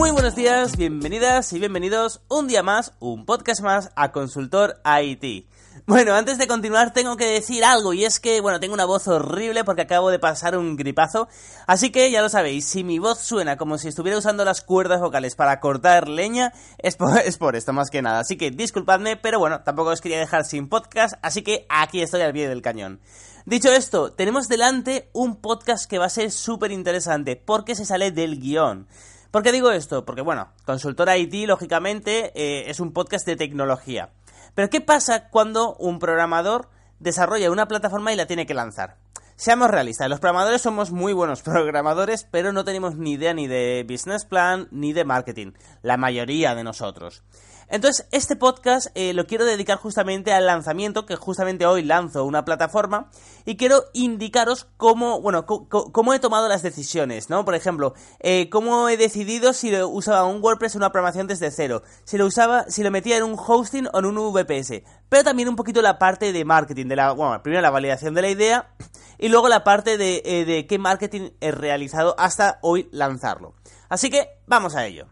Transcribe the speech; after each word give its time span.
Muy 0.00 0.12
buenos 0.12 0.34
días, 0.34 0.78
bienvenidas 0.78 1.52
y 1.52 1.58
bienvenidos 1.58 2.22
un 2.28 2.48
día 2.48 2.62
más, 2.62 2.94
un 3.00 3.26
podcast 3.26 3.60
más 3.60 3.90
a 3.96 4.12
Consultor 4.12 4.80
IT. 5.02 5.46
Bueno, 5.84 6.14
antes 6.14 6.38
de 6.38 6.46
continuar 6.46 6.94
tengo 6.94 7.18
que 7.18 7.26
decir 7.26 7.66
algo 7.66 7.92
y 7.92 8.06
es 8.06 8.18
que, 8.18 8.40
bueno, 8.40 8.60
tengo 8.60 8.72
una 8.72 8.86
voz 8.86 9.08
horrible 9.08 9.62
porque 9.62 9.82
acabo 9.82 10.10
de 10.10 10.18
pasar 10.18 10.56
un 10.56 10.76
gripazo, 10.76 11.28
así 11.66 11.92
que 11.92 12.10
ya 12.10 12.22
lo 12.22 12.30
sabéis, 12.30 12.64
si 12.64 12.82
mi 12.82 12.98
voz 12.98 13.18
suena 13.18 13.58
como 13.58 13.76
si 13.76 13.88
estuviera 13.88 14.16
usando 14.16 14.42
las 14.42 14.62
cuerdas 14.62 15.02
vocales 15.02 15.34
para 15.34 15.60
cortar 15.60 16.08
leña, 16.08 16.54
es 16.78 16.96
por, 16.96 17.18
es 17.24 17.36
por 17.36 17.54
esto 17.54 17.74
más 17.74 17.90
que 17.90 18.00
nada, 18.00 18.20
así 18.20 18.38
que 18.38 18.50
disculpadme, 18.50 19.18
pero 19.18 19.38
bueno, 19.38 19.60
tampoco 19.64 19.90
os 19.90 20.00
quería 20.00 20.18
dejar 20.18 20.46
sin 20.46 20.70
podcast, 20.70 21.16
así 21.20 21.42
que 21.42 21.66
aquí 21.68 22.00
estoy 22.00 22.22
al 22.22 22.32
pie 22.32 22.48
del 22.48 22.62
cañón. 22.62 23.00
Dicho 23.44 23.70
esto, 23.70 24.12
tenemos 24.12 24.48
delante 24.48 25.10
un 25.12 25.36
podcast 25.36 25.84
que 25.84 25.98
va 25.98 26.06
a 26.06 26.10
ser 26.10 26.30
súper 26.30 26.72
interesante 26.72 27.36
porque 27.36 27.74
se 27.74 27.84
sale 27.84 28.12
del 28.12 28.40
guion. 28.40 28.86
¿Por 29.30 29.44
qué 29.44 29.52
digo 29.52 29.70
esto? 29.70 30.04
Porque, 30.04 30.22
bueno, 30.22 30.48
Consultora 30.64 31.16
IT, 31.16 31.46
lógicamente, 31.46 32.32
eh, 32.34 32.68
es 32.68 32.80
un 32.80 32.92
podcast 32.92 33.24
de 33.26 33.36
tecnología. 33.36 34.10
Pero, 34.56 34.68
¿qué 34.70 34.80
pasa 34.80 35.28
cuando 35.28 35.76
un 35.76 36.00
programador 36.00 36.68
desarrolla 36.98 37.52
una 37.52 37.68
plataforma 37.68 38.12
y 38.12 38.16
la 38.16 38.26
tiene 38.26 38.44
que 38.44 38.54
lanzar? 38.54 38.96
Seamos 39.36 39.70
realistas, 39.70 40.10
los 40.10 40.18
programadores 40.18 40.60
somos 40.60 40.90
muy 40.90 41.12
buenos 41.12 41.42
programadores, 41.44 42.26
pero 42.28 42.52
no 42.52 42.64
tenemos 42.64 42.96
ni 42.96 43.12
idea 43.12 43.32
ni 43.32 43.46
de 43.46 43.86
business 43.88 44.24
plan 44.24 44.66
ni 44.72 44.92
de 44.92 45.04
marketing, 45.04 45.52
la 45.82 45.96
mayoría 45.96 46.56
de 46.56 46.64
nosotros. 46.64 47.22
Entonces, 47.70 48.08
este 48.10 48.34
podcast 48.34 48.88
eh, 48.96 49.14
lo 49.14 49.26
quiero 49.26 49.44
dedicar 49.44 49.78
justamente 49.78 50.32
al 50.32 50.46
lanzamiento, 50.46 51.06
que 51.06 51.14
justamente 51.14 51.66
hoy 51.66 51.84
lanzo 51.84 52.24
una 52.24 52.44
plataforma, 52.44 53.10
y 53.44 53.56
quiero 53.56 53.84
indicaros 53.92 54.66
cómo, 54.76 55.20
bueno, 55.20 55.46
cómo 55.46 56.12
he 56.12 56.18
tomado 56.18 56.48
las 56.48 56.62
decisiones, 56.62 57.30
¿no? 57.30 57.44
Por 57.44 57.54
ejemplo, 57.54 57.94
eh, 58.18 58.50
cómo 58.50 58.88
he 58.88 58.96
decidido 58.96 59.52
si 59.52 59.72
usaba 59.82 60.24
un 60.24 60.42
WordPress 60.42 60.74
o 60.74 60.78
una 60.78 60.90
programación 60.90 61.28
desde 61.28 61.52
cero, 61.52 61.84
si 62.02 62.18
lo 62.18 62.26
usaba, 62.26 62.64
si 62.68 62.82
lo 62.82 62.90
metía 62.90 63.16
en 63.16 63.22
un 63.22 63.36
hosting 63.38 63.86
o 63.92 64.00
en 64.00 64.04
un 64.04 64.32
VPS, 64.32 64.82
pero 65.08 65.22
también 65.22 65.48
un 65.48 65.56
poquito 65.56 65.80
la 65.80 65.98
parte 65.98 66.32
de 66.32 66.44
marketing, 66.44 66.86
de 66.86 66.96
la, 66.96 67.12
bueno, 67.12 67.40
primero 67.40 67.62
la 67.62 67.70
validación 67.70 68.14
de 68.14 68.22
la 68.22 68.30
idea, 68.30 68.74
y 69.16 69.28
luego 69.28 69.48
la 69.48 69.62
parte 69.62 69.96
de, 69.96 70.22
eh, 70.24 70.44
de 70.44 70.66
qué 70.66 70.78
marketing 70.78 71.30
he 71.40 71.52
realizado 71.52 72.16
hasta 72.18 72.58
hoy 72.62 72.88
lanzarlo. 72.90 73.54
Así 73.88 74.10
que, 74.10 74.28
vamos 74.46 74.74
a 74.74 74.86
ello. 74.86 75.06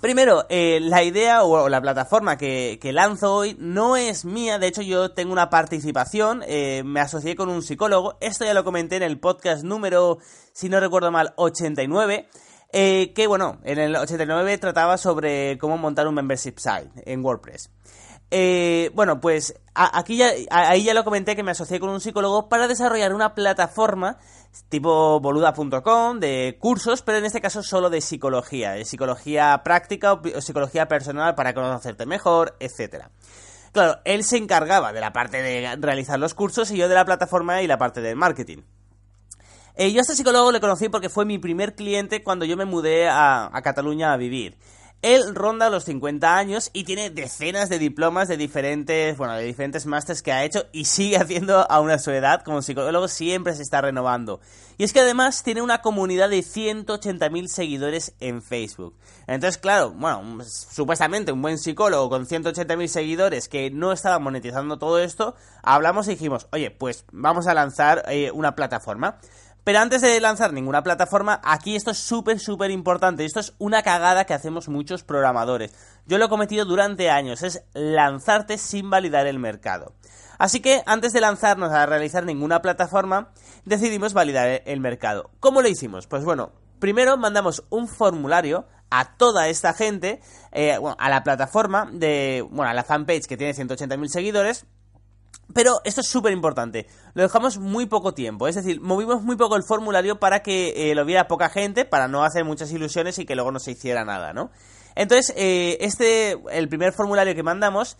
Primero, 0.00 0.44
eh, 0.50 0.78
la 0.82 1.02
idea 1.02 1.42
o, 1.42 1.68
la 1.70 1.80
plataforma 1.80 2.36
que, 2.36 2.78
lanzo 2.92 3.34
hoy 3.34 3.56
no 3.58 3.96
es 3.96 4.24
mía, 4.26 4.58
de 4.58 4.66
hecho 4.66 4.82
yo 4.82 5.12
tengo 5.12 5.32
una 5.32 5.48
participación, 5.48 6.42
eh, 6.46 6.82
me 6.84 7.00
asocié 7.00 7.34
con 7.34 7.48
un 7.48 7.62
psicólogo, 7.62 8.18
esto 8.20 8.44
ya 8.44 8.52
lo 8.52 8.62
comenté 8.62 8.96
en 8.96 9.02
el 9.02 9.18
podcast 9.18 9.64
número, 9.64 10.18
si 10.52 10.68
no 10.68 10.80
recuerdo 10.80 11.10
mal, 11.10 11.32
89, 11.36 12.28
eh, 12.72 13.12
que 13.14 13.26
bueno, 13.26 13.58
en 13.64 13.78
el 13.78 13.96
89 13.96 14.58
trataba 14.58 14.98
sobre 14.98 15.56
cómo 15.56 15.78
montar 15.78 16.06
un 16.06 16.14
membership 16.14 16.58
site 16.58 16.90
en 17.06 17.24
WordPress. 17.24 17.70
Bueno, 18.94 19.20
pues 19.20 19.54
aquí 19.74 20.16
ya, 20.16 20.30
ahí 20.50 20.84
ya 20.84 20.94
lo 20.94 21.04
comenté 21.04 21.36
que 21.36 21.42
me 21.42 21.52
asocié 21.52 21.80
con 21.80 21.90
un 21.90 22.00
psicólogo 22.00 22.48
para 22.48 22.68
desarrollar 22.68 23.14
una 23.14 23.34
plataforma 23.34 24.18
tipo 24.68 25.20
boluda.com 25.20 26.18
de 26.18 26.56
cursos, 26.58 27.02
pero 27.02 27.18
en 27.18 27.24
este 27.24 27.40
caso 27.40 27.62
solo 27.62 27.90
de 27.90 28.00
psicología, 28.00 28.72
de 28.72 28.84
psicología 28.84 29.60
práctica 29.64 30.14
o 30.14 30.40
psicología 30.40 30.88
personal 30.88 31.34
para 31.34 31.54
conocerte 31.54 32.06
mejor, 32.06 32.56
etcétera. 32.60 33.10
Claro, 33.72 34.00
él 34.04 34.24
se 34.24 34.38
encargaba 34.38 34.92
de 34.92 35.00
la 35.00 35.12
parte 35.12 35.42
de 35.42 35.76
realizar 35.76 36.18
los 36.18 36.34
cursos 36.34 36.70
y 36.70 36.78
yo 36.78 36.88
de 36.88 36.94
la 36.94 37.04
plataforma 37.04 37.62
y 37.62 37.66
la 37.66 37.78
parte 37.78 38.00
del 38.00 38.16
marketing. 38.16 38.58
Eh, 39.74 39.92
yo 39.92 39.98
a 39.98 40.02
este 40.02 40.14
psicólogo 40.14 40.50
le 40.50 40.60
conocí 40.60 40.88
porque 40.88 41.10
fue 41.10 41.26
mi 41.26 41.38
primer 41.38 41.74
cliente 41.74 42.22
cuando 42.22 42.46
yo 42.46 42.56
me 42.56 42.64
mudé 42.64 43.08
a 43.10 43.60
Cataluña 43.62 44.14
a 44.14 44.16
vivir. 44.16 44.56
Él 45.06 45.36
ronda 45.36 45.70
los 45.70 45.84
50 45.84 46.36
años 46.36 46.70
y 46.72 46.82
tiene 46.82 47.10
decenas 47.10 47.68
de 47.68 47.78
diplomas 47.78 48.26
de 48.26 48.36
diferentes, 48.36 49.16
bueno, 49.16 49.34
de 49.34 49.44
diferentes 49.44 49.86
másters 49.86 50.20
que 50.20 50.32
ha 50.32 50.42
hecho 50.42 50.66
y 50.72 50.86
sigue 50.86 51.16
haciendo 51.22 51.70
a 51.70 51.78
una 51.78 52.00
su 52.00 52.10
edad 52.10 52.42
como 52.42 52.60
psicólogo, 52.60 53.06
siempre 53.06 53.54
se 53.54 53.62
está 53.62 53.80
renovando. 53.80 54.40
Y 54.78 54.82
es 54.82 54.92
que 54.92 54.98
además 54.98 55.44
tiene 55.44 55.62
una 55.62 55.80
comunidad 55.80 56.28
de 56.28 56.40
180.000 56.40 57.46
seguidores 57.46 58.14
en 58.18 58.42
Facebook. 58.42 58.96
Entonces, 59.28 59.58
claro, 59.58 59.92
bueno, 59.92 60.42
supuestamente 60.44 61.30
un 61.30 61.40
buen 61.40 61.58
psicólogo 61.58 62.10
con 62.10 62.26
180.000 62.26 62.88
seguidores 62.88 63.48
que 63.48 63.70
no 63.70 63.92
estaba 63.92 64.18
monetizando 64.18 64.76
todo 64.76 64.98
esto, 64.98 65.36
hablamos 65.62 66.08
y 66.08 66.10
dijimos, 66.10 66.48
oye, 66.50 66.72
pues 66.72 67.04
vamos 67.12 67.46
a 67.46 67.54
lanzar 67.54 68.02
eh, 68.08 68.32
una 68.32 68.56
plataforma. 68.56 69.20
Pero 69.66 69.80
antes 69.80 70.00
de 70.00 70.20
lanzar 70.20 70.52
ninguna 70.52 70.84
plataforma, 70.84 71.40
aquí 71.42 71.74
esto 71.74 71.90
es 71.90 71.98
súper, 71.98 72.38
súper 72.38 72.70
importante. 72.70 73.24
Esto 73.24 73.40
es 73.40 73.52
una 73.58 73.82
cagada 73.82 74.24
que 74.24 74.32
hacemos 74.32 74.68
muchos 74.68 75.02
programadores. 75.02 75.74
Yo 76.06 76.18
lo 76.18 76.26
he 76.26 76.28
cometido 76.28 76.64
durante 76.64 77.10
años, 77.10 77.42
es 77.42 77.64
lanzarte 77.74 78.58
sin 78.58 78.90
validar 78.90 79.26
el 79.26 79.40
mercado. 79.40 79.92
Así 80.38 80.60
que 80.60 80.84
antes 80.86 81.12
de 81.12 81.20
lanzarnos 81.20 81.72
a 81.72 81.84
realizar 81.84 82.24
ninguna 82.24 82.62
plataforma, 82.62 83.32
decidimos 83.64 84.14
validar 84.14 84.62
el 84.66 84.78
mercado. 84.78 85.30
¿Cómo 85.40 85.62
lo 85.62 85.68
hicimos? 85.68 86.06
Pues 86.06 86.24
bueno, 86.24 86.52
primero 86.78 87.16
mandamos 87.16 87.64
un 87.68 87.88
formulario 87.88 88.68
a 88.90 89.16
toda 89.16 89.48
esta 89.48 89.74
gente, 89.74 90.20
eh, 90.52 90.78
a 90.96 91.10
la 91.10 91.24
plataforma 91.24 91.90
de, 91.92 92.46
bueno, 92.52 92.70
a 92.70 92.74
la 92.74 92.84
fanpage 92.84 93.26
que 93.26 93.36
tiene 93.36 93.52
180.000 93.52 94.06
seguidores, 94.06 94.64
pero 95.52 95.80
esto 95.84 96.00
es 96.00 96.08
súper 96.08 96.32
importante. 96.32 96.86
Lo 97.14 97.22
dejamos 97.22 97.58
muy 97.58 97.86
poco 97.86 98.14
tiempo. 98.14 98.48
Es 98.48 98.56
decir, 98.56 98.80
movimos 98.80 99.22
muy 99.22 99.36
poco 99.36 99.56
el 99.56 99.62
formulario 99.62 100.18
para 100.18 100.42
que 100.42 100.90
eh, 100.90 100.94
lo 100.94 101.04
viera 101.04 101.28
poca 101.28 101.48
gente, 101.48 101.84
para 101.84 102.08
no 102.08 102.24
hacer 102.24 102.44
muchas 102.44 102.70
ilusiones 102.72 103.18
y 103.18 103.26
que 103.26 103.34
luego 103.34 103.52
no 103.52 103.58
se 103.58 103.72
hiciera 103.72 104.04
nada, 104.04 104.32
¿no? 104.32 104.50
Entonces, 104.94 105.34
eh, 105.36 105.78
este, 105.80 106.36
el 106.50 106.68
primer 106.68 106.92
formulario 106.92 107.34
que 107.34 107.42
mandamos, 107.42 107.96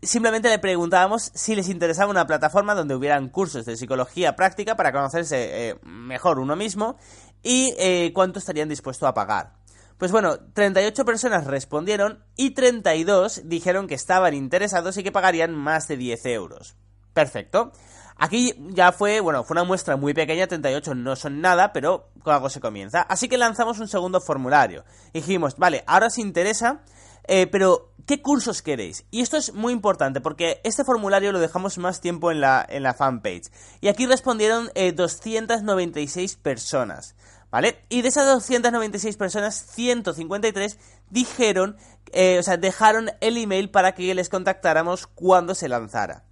simplemente 0.00 0.48
le 0.48 0.58
preguntábamos 0.58 1.32
si 1.34 1.54
les 1.54 1.68
interesaba 1.68 2.10
una 2.10 2.26
plataforma 2.26 2.74
donde 2.74 2.94
hubieran 2.94 3.28
cursos 3.28 3.66
de 3.66 3.76
psicología 3.76 4.36
práctica 4.36 4.76
para 4.76 4.92
conocerse 4.92 5.70
eh, 5.70 5.74
mejor 5.82 6.38
uno 6.38 6.56
mismo 6.56 6.96
y 7.42 8.12
cuánto 8.12 8.40
estarían 8.40 8.68
dispuestos 8.68 9.08
a 9.08 9.14
pagar. 9.14 9.52
Pues 9.98 10.12
bueno, 10.12 10.38
38 10.52 11.04
personas 11.04 11.46
respondieron 11.46 12.22
y 12.36 12.50
32 12.50 13.42
dijeron 13.44 13.86
que 13.86 13.94
estaban 13.94 14.34
interesados 14.34 14.96
y 14.98 15.02
que 15.02 15.12
pagarían 15.12 15.54
más 15.54 15.88
de 15.88 15.96
10 15.96 16.26
euros. 16.26 16.76
Perfecto. 17.14 17.72
Aquí 18.18 18.54
ya 18.70 18.92
fue, 18.92 19.20
bueno, 19.20 19.44
fue 19.44 19.54
una 19.54 19.64
muestra 19.64 19.96
muy 19.96 20.14
pequeña, 20.14 20.46
38 20.46 20.94
no 20.94 21.16
son 21.16 21.40
nada, 21.40 21.72
pero 21.72 22.10
con 22.22 22.34
algo 22.34 22.48
se 22.48 22.60
comienza. 22.60 23.02
Así 23.02 23.28
que 23.28 23.38
lanzamos 23.38 23.78
un 23.78 23.88
segundo 23.88 24.20
formulario. 24.20 24.84
dijimos, 25.12 25.56
vale, 25.56 25.84
ahora 25.86 26.06
os 26.06 26.18
interesa, 26.18 26.82
eh, 27.24 27.46
pero 27.46 27.92
¿qué 28.06 28.22
cursos 28.22 28.62
queréis? 28.62 29.04
Y 29.10 29.20
esto 29.20 29.36
es 29.36 29.52
muy 29.52 29.72
importante 29.72 30.20
porque 30.20 30.60
este 30.64 30.84
formulario 30.84 31.32
lo 31.32 31.40
dejamos 31.40 31.76
más 31.76 32.00
tiempo 32.00 32.30
en 32.30 32.40
la, 32.40 32.64
en 32.68 32.82
la 32.82 32.94
fanpage. 32.94 33.50
Y 33.80 33.88
aquí 33.88 34.06
respondieron 34.06 34.70
296 34.74 36.32
eh, 36.32 36.38
personas. 36.42 37.14
¿Vale? 37.50 37.84
Y 37.88 38.02
de 38.02 38.08
esas 38.08 38.26
296 38.26 39.16
personas, 39.16 39.66
153 39.74 40.78
dijeron, 41.10 41.76
eh, 42.12 42.38
o 42.38 42.42
sea, 42.42 42.56
dejaron 42.56 43.10
el 43.20 43.36
email 43.36 43.70
para 43.70 43.92
que 43.92 44.14
les 44.14 44.28
contactáramos 44.28 45.06
cuando 45.06 45.54
se 45.54 45.68
lanzara. 45.68 46.24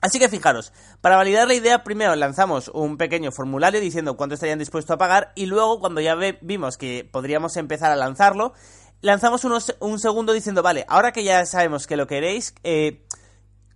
Así 0.00 0.18
que 0.20 0.28
fijaros, 0.28 0.72
para 1.00 1.16
validar 1.16 1.48
la 1.48 1.54
idea, 1.54 1.82
primero 1.82 2.14
lanzamos 2.14 2.68
un 2.68 2.96
pequeño 2.96 3.32
formulario 3.32 3.80
diciendo 3.80 4.16
cuánto 4.16 4.34
estarían 4.34 4.58
dispuestos 4.58 4.94
a 4.94 4.98
pagar 4.98 5.32
y 5.34 5.46
luego 5.46 5.80
cuando 5.80 6.00
ya 6.00 6.16
vimos 6.40 6.78
que 6.78 7.08
podríamos 7.10 7.56
empezar 7.56 7.90
a 7.90 7.96
lanzarlo, 7.96 8.52
lanzamos 9.00 9.44
un 9.44 9.98
segundo 9.98 10.32
diciendo, 10.32 10.62
vale, 10.62 10.84
ahora 10.88 11.12
que 11.12 11.24
ya 11.24 11.44
sabemos 11.46 11.88
que 11.88 11.96
lo 11.96 12.06
queréis, 12.06 12.54
eh, 12.62 13.04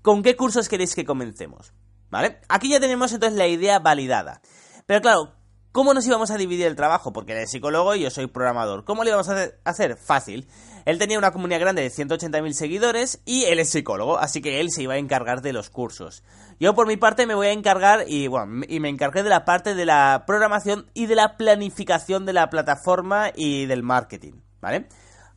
¿con 0.01 0.23
qué 0.23 0.37
cursos 0.37 0.69
queréis 0.69 0.95
que 0.95 1.05
comencemos? 1.05 1.73
¿Vale? 2.09 2.41
Aquí 2.49 2.69
ya 2.69 2.79
tenemos 2.79 3.13
entonces 3.13 3.37
la 3.37 3.49
idea 3.49 3.81
validada. 3.81 4.43
Pero 4.87 5.01
claro, 5.01 5.35
¿cómo 5.73 5.95
nos 5.95 6.07
íbamos 6.07 6.31
a 6.31 6.37
dividir 6.37 6.67
el 6.67 6.77
trabajo? 6.77 7.13
Porque 7.13 7.33
él 7.33 7.39
es 7.39 7.51
psicólogo 7.51 7.95
y 7.95 8.03
yo 8.03 8.11
soy 8.11 8.27
programador. 8.27 8.85
¿Cómo 8.85 9.03
lo 9.03 9.09
íbamos 9.09 9.29
a 9.29 9.49
hacer? 9.65 9.97
Fácil. 9.97 10.47
Él 10.85 10.99
tenía 10.99 11.19
una 11.19 11.33
comunidad 11.33 11.61
grande 11.61 11.83
de 11.83 11.91
180.000 11.91 12.53
seguidores 12.53 13.21
y 13.25 13.45
él 13.45 13.59
es 13.59 13.71
psicólogo, 13.71 14.19
así 14.19 14.43
que 14.43 14.61
él 14.61 14.71
se 14.71 14.83
iba 14.83 14.95
a 14.95 14.99
encargar 14.99 15.41
de 15.41 15.53
los 15.53 15.71
cursos. 15.71 16.23
Yo 16.61 16.75
por 16.75 16.87
mi 16.87 16.97
parte 16.97 17.27
me 17.27 17.35
voy 17.35 17.49
a 17.49 17.53
encargar 17.53 18.05
y 18.09 18.27
bueno, 18.27 18.65
y 18.69 18.81
me 18.81 18.89
encargué 18.89 19.23
de 19.23 19.31
la 19.31 19.45
parte 19.45 19.75
de 19.75 19.87
la 19.87 20.25
programación 20.27 20.87
y 20.95 21.07
de 21.07 21.15
la 21.15 21.37
planificación 21.37 22.27
de 22.27 22.33
la 22.33 22.51
plataforma 22.51 23.31
y 23.35 23.67
del 23.67 23.83
marketing, 23.83 24.35
¿vale? 24.61 24.89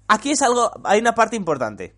Aquí 0.08 0.32
es 0.32 0.42
algo, 0.42 0.72
hay 0.84 1.00
una 1.00 1.16
parte 1.16 1.36
importante. 1.36 1.96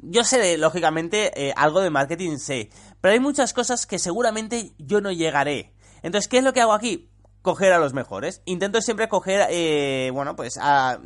Yo 0.00 0.22
sé, 0.22 0.56
lógicamente, 0.58 1.48
eh, 1.48 1.52
algo 1.56 1.80
de 1.80 1.90
marketing 1.90 2.38
sé, 2.38 2.70
pero 3.00 3.14
hay 3.14 3.20
muchas 3.20 3.52
cosas 3.52 3.86
que 3.86 3.98
seguramente 3.98 4.72
yo 4.78 5.00
no 5.00 5.10
llegaré. 5.10 5.74
Entonces, 6.02 6.28
¿qué 6.28 6.38
es 6.38 6.44
lo 6.44 6.52
que 6.52 6.60
hago 6.60 6.72
aquí? 6.72 7.08
Coger 7.48 7.72
a 7.72 7.78
los 7.78 7.94
mejores. 7.94 8.42
Intento 8.44 8.82
siempre 8.82 9.08
coger, 9.08 9.46
eh, 9.48 10.10
bueno, 10.12 10.36
pues 10.36 10.58
a, 10.60 10.98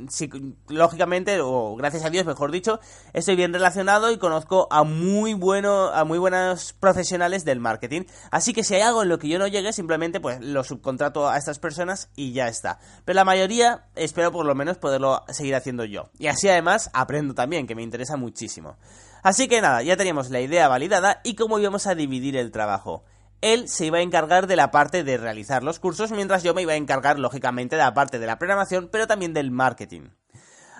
lógicamente, 0.66 1.40
o 1.40 1.76
gracias 1.76 2.04
a 2.04 2.10
Dios, 2.10 2.26
mejor 2.26 2.50
dicho, 2.50 2.80
estoy 3.12 3.36
bien 3.36 3.52
relacionado 3.52 4.10
y 4.10 4.18
conozco 4.18 4.66
a 4.72 4.82
muy 4.82 5.34
bueno, 5.34 5.90
a 5.94 6.04
muy 6.04 6.18
buenos 6.18 6.72
profesionales 6.72 7.44
del 7.44 7.60
marketing. 7.60 8.06
Así 8.32 8.52
que 8.52 8.64
si 8.64 8.74
hay 8.74 8.80
algo 8.80 9.04
en 9.04 9.08
lo 9.08 9.20
que 9.20 9.28
yo 9.28 9.38
no 9.38 9.46
llegue, 9.46 9.72
simplemente 9.72 10.18
pues 10.18 10.40
lo 10.40 10.64
subcontrato 10.64 11.28
a 11.28 11.36
estas 11.36 11.60
personas 11.60 12.10
y 12.16 12.32
ya 12.32 12.48
está. 12.48 12.80
Pero 13.04 13.14
la 13.14 13.24
mayoría 13.24 13.84
espero 13.94 14.32
por 14.32 14.44
lo 14.44 14.56
menos 14.56 14.78
poderlo 14.78 15.22
seguir 15.28 15.54
haciendo 15.54 15.84
yo. 15.84 16.10
Y 16.18 16.26
así 16.26 16.48
además 16.48 16.90
aprendo 16.92 17.34
también, 17.34 17.68
que 17.68 17.76
me 17.76 17.84
interesa 17.84 18.16
muchísimo. 18.16 18.78
Así 19.22 19.46
que 19.46 19.60
nada, 19.60 19.84
ya 19.84 19.96
teníamos 19.96 20.30
la 20.30 20.40
idea 20.40 20.66
validada 20.66 21.20
y 21.22 21.36
cómo 21.36 21.60
íbamos 21.60 21.86
a 21.86 21.94
dividir 21.94 22.36
el 22.36 22.50
trabajo 22.50 23.04
él 23.42 23.68
se 23.68 23.84
iba 23.86 23.98
a 23.98 24.02
encargar 24.02 24.46
de 24.46 24.56
la 24.56 24.70
parte 24.70 25.04
de 25.04 25.18
realizar 25.18 25.62
los 25.62 25.78
cursos, 25.78 26.10
mientras 26.12 26.42
yo 26.42 26.54
me 26.54 26.62
iba 26.62 26.72
a 26.72 26.76
encargar, 26.76 27.18
lógicamente, 27.18 27.76
de 27.76 27.82
la 27.82 27.92
parte 27.92 28.18
de 28.18 28.26
la 28.26 28.38
programación, 28.38 28.88
pero 28.90 29.06
también 29.06 29.34
del 29.34 29.50
marketing. 29.50 30.08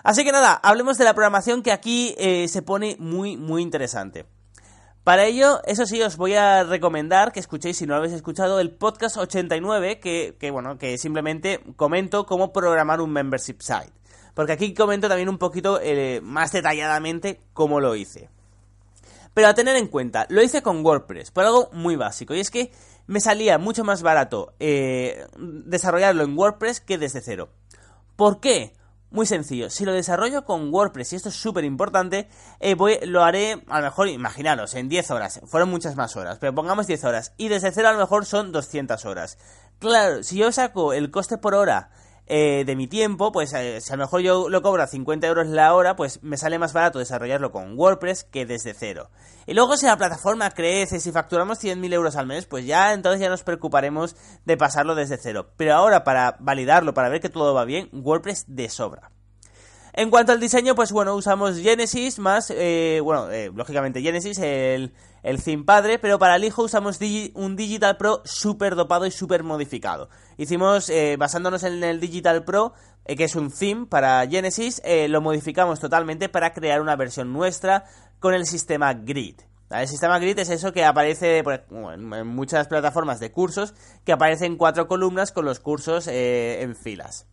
Así 0.03 0.23
que 0.23 0.31
nada, 0.31 0.53
hablemos 0.53 0.97
de 0.97 1.05
la 1.05 1.13
programación 1.13 1.61
que 1.61 1.71
aquí 1.71 2.15
eh, 2.17 2.47
se 2.47 2.61
pone 2.61 2.97
muy, 2.99 3.37
muy 3.37 3.61
interesante. 3.61 4.25
Para 5.03 5.25
ello, 5.25 5.61
eso 5.65 5.85
sí, 5.85 6.01
os 6.01 6.15
voy 6.15 6.33
a 6.33 6.63
recomendar 6.63 7.33
que 7.33 7.41
escuchéis, 7.41 7.77
si 7.77 7.85
no 7.85 7.93
lo 7.93 7.97
habéis 7.97 8.13
escuchado, 8.13 8.59
el 8.59 8.71
podcast 8.71 9.17
89, 9.17 9.99
que, 9.99 10.37
que 10.39 10.49
bueno, 10.49 10.77
que 10.77 10.97
simplemente 10.97 11.61
comento 11.75 12.25
cómo 12.25 12.53
programar 12.53 13.01
un 13.01 13.11
membership 13.11 13.57
site. 13.59 13.91
Porque 14.33 14.53
aquí 14.53 14.73
comento 14.73 15.09
también 15.09 15.29
un 15.29 15.37
poquito 15.37 15.79
eh, 15.81 16.21
más 16.23 16.51
detalladamente 16.51 17.41
cómo 17.53 17.79
lo 17.79 17.95
hice. 17.95 18.29
Pero 19.33 19.47
a 19.47 19.53
tener 19.53 19.75
en 19.75 19.87
cuenta, 19.87 20.25
lo 20.29 20.41
hice 20.41 20.61
con 20.61 20.85
WordPress, 20.85 21.31
por 21.31 21.45
algo 21.45 21.69
muy 21.73 21.95
básico, 21.95 22.33
y 22.35 22.39
es 22.39 22.51
que 22.51 22.71
me 23.07 23.19
salía 23.19 23.57
mucho 23.57 23.83
más 23.83 24.01
barato 24.01 24.53
eh, 24.59 25.25
desarrollarlo 25.37 26.23
en 26.23 26.37
WordPress 26.37 26.79
que 26.81 26.97
desde 26.97 27.21
cero. 27.21 27.49
¿Por 28.15 28.39
qué? 28.39 28.73
Muy 29.09 29.25
sencillo, 29.25 29.69
si 29.69 29.85
lo 29.85 29.93
desarrollo 29.93 30.43
con 30.43 30.73
WordPress, 30.73 31.13
y 31.13 31.15
esto 31.17 31.29
es 31.29 31.35
súper 31.35 31.65
importante, 31.65 32.27
eh, 32.59 32.75
lo 33.05 33.23
haré, 33.23 33.63
a 33.67 33.79
lo 33.79 33.85
mejor, 33.85 34.07
imaginaros, 34.07 34.73
en 34.73 34.89
10 34.89 35.11
horas, 35.11 35.41
fueron 35.45 35.69
muchas 35.69 35.95
más 35.95 36.15
horas, 36.15 36.39
pero 36.39 36.55
pongamos 36.55 36.87
10 36.87 37.03
horas, 37.03 37.33
y 37.37 37.47
desde 37.47 37.71
cero 37.71 37.89
a 37.89 37.93
lo 37.93 37.99
mejor 37.99 38.25
son 38.25 38.51
200 38.51 39.05
horas. 39.05 39.37
Claro, 39.77 40.23
si 40.23 40.37
yo 40.37 40.51
saco 40.51 40.93
el 40.93 41.11
coste 41.11 41.37
por 41.37 41.53
hora 41.53 41.91
eh, 42.25 42.63
de 42.65 42.75
mi 42.75 42.87
tiempo, 42.87 43.31
pues 43.31 43.53
eh, 43.53 43.81
si 43.81 43.91
a 43.91 43.97
lo 43.97 44.03
mejor 44.03 44.21
yo 44.21 44.49
lo 44.49 44.61
cobro 44.61 44.81
a 44.81 44.87
50 44.87 45.27
euros 45.27 45.47
la 45.47 45.73
hora, 45.73 45.95
pues 45.95 46.23
me 46.23 46.37
sale 46.37 46.57
más 46.57 46.73
barato 46.73 46.99
desarrollarlo 46.99 47.51
con 47.51 47.77
WordPress 47.77 48.23
que 48.23 48.45
desde 48.45 48.73
cero. 48.73 49.09
Y 49.45 49.53
luego 49.53 49.75
si 49.75 49.85
la 49.85 49.97
plataforma 49.97 50.49
crece, 50.51 50.99
si 50.99 51.11
facturamos 51.11 51.61
100.000 51.61 51.93
euros 51.93 52.15
al 52.15 52.27
mes, 52.27 52.45
pues 52.45 52.65
ya 52.65 52.93
entonces 52.93 53.19
ya 53.19 53.29
nos 53.29 53.43
preocuparemos 53.43 54.15
de 54.45 54.57
pasarlo 54.57 54.95
desde 54.95 55.17
cero. 55.17 55.49
Pero 55.57 55.73
ahora 55.73 56.03
para 56.03 56.37
validarlo, 56.39 56.93
para 56.93 57.09
ver 57.09 57.19
que 57.19 57.29
todo 57.29 57.53
va 57.53 57.65
bien, 57.65 57.89
WordPress 57.91 58.45
de 58.47 58.69
sobra. 58.69 59.11
En 59.93 60.09
cuanto 60.09 60.31
al 60.31 60.39
diseño, 60.39 60.73
pues 60.75 60.91
bueno, 60.91 61.15
usamos 61.15 61.57
Genesis 61.59 62.17
más, 62.17 62.51
eh, 62.55 62.99
bueno, 63.03 63.27
lógicamente 63.53 64.01
Genesis, 64.01 64.39
el, 64.39 64.91
el 65.23 65.41
theme 65.41 65.63
padre, 65.63 65.99
pero 65.99 66.19
para 66.19 66.35
el 66.35 66.43
hijo 66.43 66.63
usamos 66.63 66.99
un 67.33 67.55
Digital 67.55 67.97
Pro 67.97 68.21
súper 68.25 68.75
dopado 68.75 69.05
y 69.05 69.11
súper 69.11 69.43
modificado. 69.43 70.09
Hicimos, 70.37 70.89
eh, 70.89 71.15
basándonos 71.17 71.63
en 71.63 71.83
el 71.83 71.99
Digital 71.99 72.43
Pro, 72.43 72.73
eh, 73.05 73.15
que 73.15 73.23
es 73.23 73.35
un 73.35 73.49
theme 73.49 73.85
para 73.85 74.27
Genesis, 74.27 74.81
eh, 74.83 75.07
lo 75.07 75.21
modificamos 75.21 75.79
totalmente 75.79 76.27
para 76.27 76.53
crear 76.53 76.81
una 76.81 76.95
versión 76.95 77.31
nuestra 77.31 77.85
con 78.19 78.33
el 78.33 78.45
sistema 78.45 78.93
Grid. 78.93 79.39
El 79.69 79.87
sistema 79.87 80.19
Grid 80.19 80.37
es 80.37 80.49
eso 80.49 80.71
que 80.71 80.85
aparece 80.85 81.39
en 81.39 82.27
muchas 82.27 82.67
plataformas 82.67 83.19
de 83.19 83.31
cursos, 83.31 83.73
que 84.05 84.11
aparece 84.11 84.45
en 84.45 84.57
cuatro 84.57 84.87
columnas 84.87 85.31
con 85.31 85.45
los 85.45 85.59
cursos 85.59 86.07
en 86.07 86.75
filas. 86.75 87.25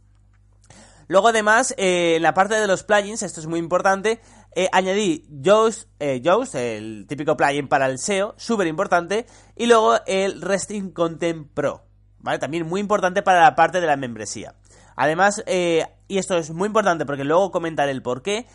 Luego 1.11 1.27
además, 1.27 1.75
en 1.77 2.23
la 2.23 2.35
parte 2.35 2.55
de 2.55 2.69
los 2.69 2.85
plugins, 2.85 3.25
esto 3.25 3.41
es 3.41 3.49
muy 3.49 3.59
importante, 3.59 4.21
eh, 4.55 4.69
añadí 4.71 5.27
Yoast, 5.29 5.89
eh, 5.99 6.77
el 6.77 7.05
típico 7.09 7.37
plugin 7.37 7.67
para 7.67 7.87
el 7.87 7.99
SEO, 7.99 8.37
súper 8.37 8.69
importante, 8.69 9.27
y 9.57 9.67
luego 9.67 9.97
el 10.07 10.41
Resting 10.41 10.93
Content 10.93 11.49
Pro, 11.53 11.83
¿vale? 12.21 12.39
También 12.39 12.65
muy 12.65 12.81
importante 12.81 13.23
para 13.23 13.41
la 13.41 13.57
parte 13.57 13.81
de 13.81 13.89
la 13.89 13.97
membresía. 13.97 14.55
Además, 14.95 15.43
eh, 15.47 15.85
y 16.07 16.19
esto 16.19 16.37
es 16.37 16.53
muy 16.53 16.69
importante 16.69 17.05
porque 17.05 17.25
luego 17.25 17.51
comentaré 17.51 17.91
el 17.91 18.03
por 18.03 18.23
qué, 18.23 18.47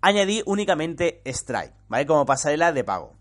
añadí 0.00 0.44
únicamente 0.46 1.20
Stripe, 1.26 1.74
¿vale? 1.88 2.06
Como 2.06 2.24
pasarela 2.26 2.72
de 2.72 2.84
pago. 2.84 3.16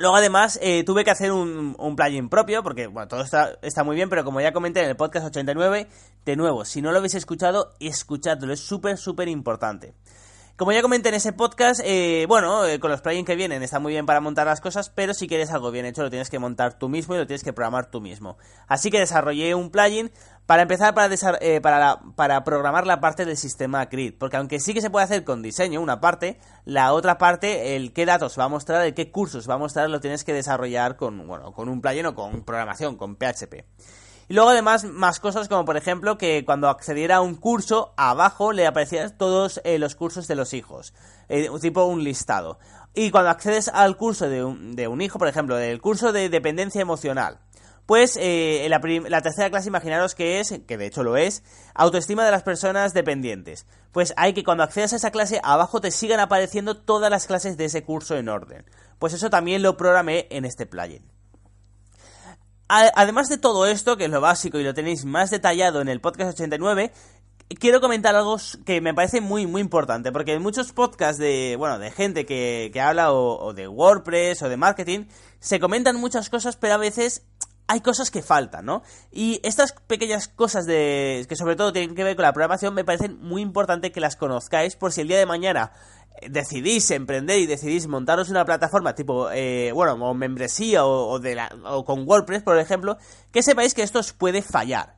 Luego 0.00 0.16
además 0.16 0.58
eh, 0.62 0.82
tuve 0.82 1.04
que 1.04 1.10
hacer 1.10 1.30
un, 1.30 1.76
plugin 1.94 2.30
propio, 2.30 2.62
porque 2.62 2.86
bueno, 2.86 3.06
todo 3.06 3.20
está, 3.20 3.58
está, 3.60 3.84
muy 3.84 3.96
bien, 3.96 4.08
pero 4.08 4.24
como 4.24 4.40
ya 4.40 4.50
comenté 4.50 4.82
en 4.82 4.88
el 4.88 4.96
podcast 4.96 5.26
89, 5.26 5.88
de 6.24 6.36
nuevo, 6.36 6.64
si 6.64 6.80
no 6.80 6.90
lo 6.90 6.96
habéis 6.96 7.16
escuchado, 7.16 7.74
escuchadlo, 7.80 8.50
es 8.50 8.60
súper, 8.60 8.96
súper 8.96 9.28
importante. 9.28 9.92
Como 10.56 10.72
ya 10.72 10.80
comenté 10.80 11.10
en 11.10 11.16
ese 11.16 11.34
podcast, 11.34 11.82
eh, 11.84 12.24
bueno, 12.28 12.66
eh, 12.66 12.80
con 12.80 12.90
los 12.90 13.02
plugins 13.02 13.26
que 13.26 13.34
vienen 13.34 13.62
está 13.62 13.78
muy 13.78 13.92
bien 13.92 14.06
para 14.06 14.20
montar 14.20 14.46
las 14.46 14.62
cosas, 14.62 14.88
pero 14.88 15.12
si 15.12 15.28
quieres 15.28 15.50
algo 15.52 15.70
bien 15.70 15.84
hecho 15.84 16.02
lo 16.02 16.10
tienes 16.10 16.30
que 16.30 16.38
montar 16.38 16.78
tú 16.78 16.88
mismo 16.88 17.14
y 17.14 17.18
lo 17.18 17.26
tienes 17.26 17.44
que 17.44 17.52
programar 17.52 17.90
tú 17.90 18.00
mismo. 18.00 18.38
Así 18.68 18.90
que 18.90 18.98
desarrollé 18.98 19.54
un 19.54 19.70
plugin 19.70 20.12
para 20.50 20.62
empezar 20.62 20.94
para, 20.94 21.14
eh, 21.42 21.60
para, 21.60 22.44
programar 22.44 22.84
la 22.84 22.98
parte 22.98 23.24
del 23.24 23.36
sistema 23.36 23.84
Grid, 23.84 24.14
porque 24.18 24.36
aunque 24.36 24.58
sí 24.58 24.74
que 24.74 24.80
se 24.80 24.90
puede 24.90 25.04
hacer 25.04 25.22
con 25.22 25.42
diseño 25.42 25.80
una 25.80 26.00
parte, 26.00 26.40
la 26.64 26.92
otra 26.92 27.18
parte, 27.18 27.76
el 27.76 27.92
qué 27.92 28.04
datos 28.04 28.36
va 28.36 28.46
a 28.46 28.48
mostrar, 28.48 28.84
el 28.84 28.92
qué 28.92 29.12
cursos 29.12 29.48
va 29.48 29.54
a 29.54 29.58
mostrar, 29.58 29.88
lo 29.88 30.00
tienes 30.00 30.24
que 30.24 30.32
desarrollar 30.32 30.96
con, 30.96 31.24
bueno, 31.28 31.52
con 31.52 31.68
un 31.68 31.80
plugin 31.80 32.06
o 32.06 32.16
con 32.16 32.42
programación, 32.42 32.96
con 32.96 33.14
PHP. 33.14 33.64
Y 34.28 34.34
luego 34.34 34.50
además 34.50 34.82
más 34.82 35.20
cosas 35.20 35.46
como 35.46 35.64
por 35.64 35.76
ejemplo 35.76 36.18
que 36.18 36.44
cuando 36.44 36.68
accediera 36.68 37.18
a 37.18 37.20
un 37.20 37.36
curso, 37.36 37.94
abajo 37.96 38.52
le 38.52 38.66
aparecían 38.66 39.16
todos 39.16 39.60
eh, 39.62 39.78
los 39.78 39.94
cursos 39.94 40.26
de 40.26 40.34
los 40.34 40.52
hijos, 40.52 40.94
eh, 41.28 41.48
tipo 41.60 41.84
un 41.84 42.02
listado. 42.02 42.58
Y 42.92 43.12
cuando 43.12 43.30
accedes 43.30 43.68
al 43.68 43.96
curso 43.96 44.28
de 44.28 44.42
un, 44.42 44.74
de 44.74 44.88
un 44.88 45.00
hijo, 45.00 45.16
por 45.20 45.28
ejemplo, 45.28 45.54
del 45.54 45.80
curso 45.80 46.10
de 46.10 46.28
dependencia 46.28 46.80
emocional, 46.80 47.38
pues 47.90 48.16
eh, 48.20 48.68
la, 48.68 49.20
tercera 49.20 49.50
clase, 49.50 49.66
imaginaros 49.66 50.14
que 50.14 50.38
es, 50.38 50.54
que 50.68 50.76
de 50.76 50.86
hecho 50.86 51.02
lo 51.02 51.16
es, 51.16 51.42
autoestima 51.74 52.24
de 52.24 52.30
las 52.30 52.44
personas 52.44 52.94
dependientes. 52.94 53.66
Pues 53.90 54.14
hay 54.16 54.32
que 54.32 54.44
cuando 54.44 54.62
accedas 54.62 54.92
a 54.92 54.96
esa 54.96 55.10
clase, 55.10 55.40
abajo 55.42 55.80
te 55.80 55.90
sigan 55.90 56.20
apareciendo 56.20 56.76
todas 56.76 57.10
las 57.10 57.26
clases 57.26 57.56
de 57.56 57.64
ese 57.64 57.82
curso 57.82 58.16
en 58.16 58.28
orden. 58.28 58.64
Pues 59.00 59.12
eso 59.12 59.28
también 59.28 59.64
lo 59.64 59.76
programé 59.76 60.28
en 60.30 60.44
este 60.44 60.66
plugin. 60.66 61.02
Además 62.68 63.28
de 63.28 63.38
todo 63.38 63.66
esto, 63.66 63.96
que 63.96 64.04
es 64.04 64.10
lo 64.12 64.20
básico 64.20 64.60
y 64.60 64.62
lo 64.62 64.72
tenéis 64.72 65.04
más 65.04 65.32
detallado 65.32 65.80
en 65.80 65.88
el 65.88 66.00
podcast 66.00 66.34
89, 66.34 66.92
quiero 67.58 67.80
comentar 67.80 68.14
algo 68.14 68.36
que 68.64 68.80
me 68.80 68.94
parece 68.94 69.20
muy, 69.20 69.46
muy 69.46 69.60
importante, 69.60 70.12
porque 70.12 70.34
en 70.34 70.42
muchos 70.42 70.72
podcasts 70.72 71.18
de, 71.18 71.56
bueno, 71.58 71.78
de 71.78 71.90
gente 71.90 72.24
que, 72.24 72.70
habla 72.80 73.12
o, 73.12 73.52
de 73.52 73.66
WordPress 73.66 74.42
o 74.42 74.48
de 74.48 74.56
marketing, 74.56 75.06
se 75.40 75.58
comentan 75.58 75.96
muchas 75.96 76.30
cosas, 76.30 76.56
pero 76.56 76.74
a 76.74 76.78
veces 76.78 77.26
hay 77.70 77.82
cosas 77.82 78.10
que 78.10 78.20
faltan, 78.20 78.66
¿no? 78.66 78.82
Y 79.12 79.38
estas 79.44 79.72
pequeñas 79.86 80.26
cosas 80.26 80.66
de 80.66 81.24
que 81.28 81.36
sobre 81.36 81.54
todo 81.54 81.72
tienen 81.72 81.94
que 81.94 82.02
ver 82.02 82.16
con 82.16 82.24
la 82.24 82.32
programación 82.32 82.74
me 82.74 82.84
parecen 82.84 83.20
muy 83.20 83.42
importante 83.42 83.92
que 83.92 84.00
las 84.00 84.16
conozcáis 84.16 84.74
por 84.74 84.90
si 84.90 85.02
el 85.02 85.08
día 85.08 85.18
de 85.18 85.26
mañana 85.26 85.70
decidís 86.28 86.90
emprender 86.90 87.38
y 87.38 87.46
decidís 87.46 87.86
montaros 87.86 88.28
una 88.28 88.44
plataforma 88.44 88.96
tipo, 88.96 89.30
eh, 89.30 89.70
bueno, 89.72 89.92
o 89.92 90.14
membresía 90.14 90.84
o, 90.84 91.20
de 91.20 91.40
o 91.64 91.84
con 91.84 92.08
WordPress, 92.08 92.42
por 92.42 92.58
ejemplo, 92.58 92.98
que 93.30 93.44
sepáis 93.44 93.72
que 93.72 93.84
esto 93.84 94.00
os 94.00 94.12
puede 94.12 94.42
fallar. 94.42 94.96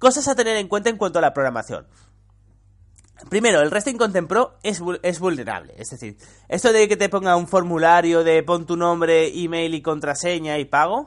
Cosas 0.00 0.26
a 0.26 0.34
tener 0.34 0.56
en 0.56 0.66
cuenta 0.66 0.90
en 0.90 0.96
cuanto 0.96 1.20
a 1.20 1.22
la 1.22 1.32
programación. 1.32 1.86
Primero, 3.30 3.60
el 3.60 3.70
Resting 3.70 3.96
Content 3.96 4.28
Pro 4.28 4.58
es, 4.64 4.82
es, 5.02 5.20
vulnerable. 5.20 5.74
Es 5.78 5.90
decir, 5.90 6.16
esto 6.48 6.72
de 6.72 6.88
que 6.88 6.96
te 6.96 7.08
ponga 7.08 7.36
un 7.36 7.46
formulario 7.46 8.24
de 8.24 8.42
pon 8.42 8.66
tu 8.66 8.76
nombre, 8.76 9.28
email 9.40 9.74
y 9.74 9.82
contraseña 9.82 10.58
y 10.58 10.64
pago, 10.64 11.06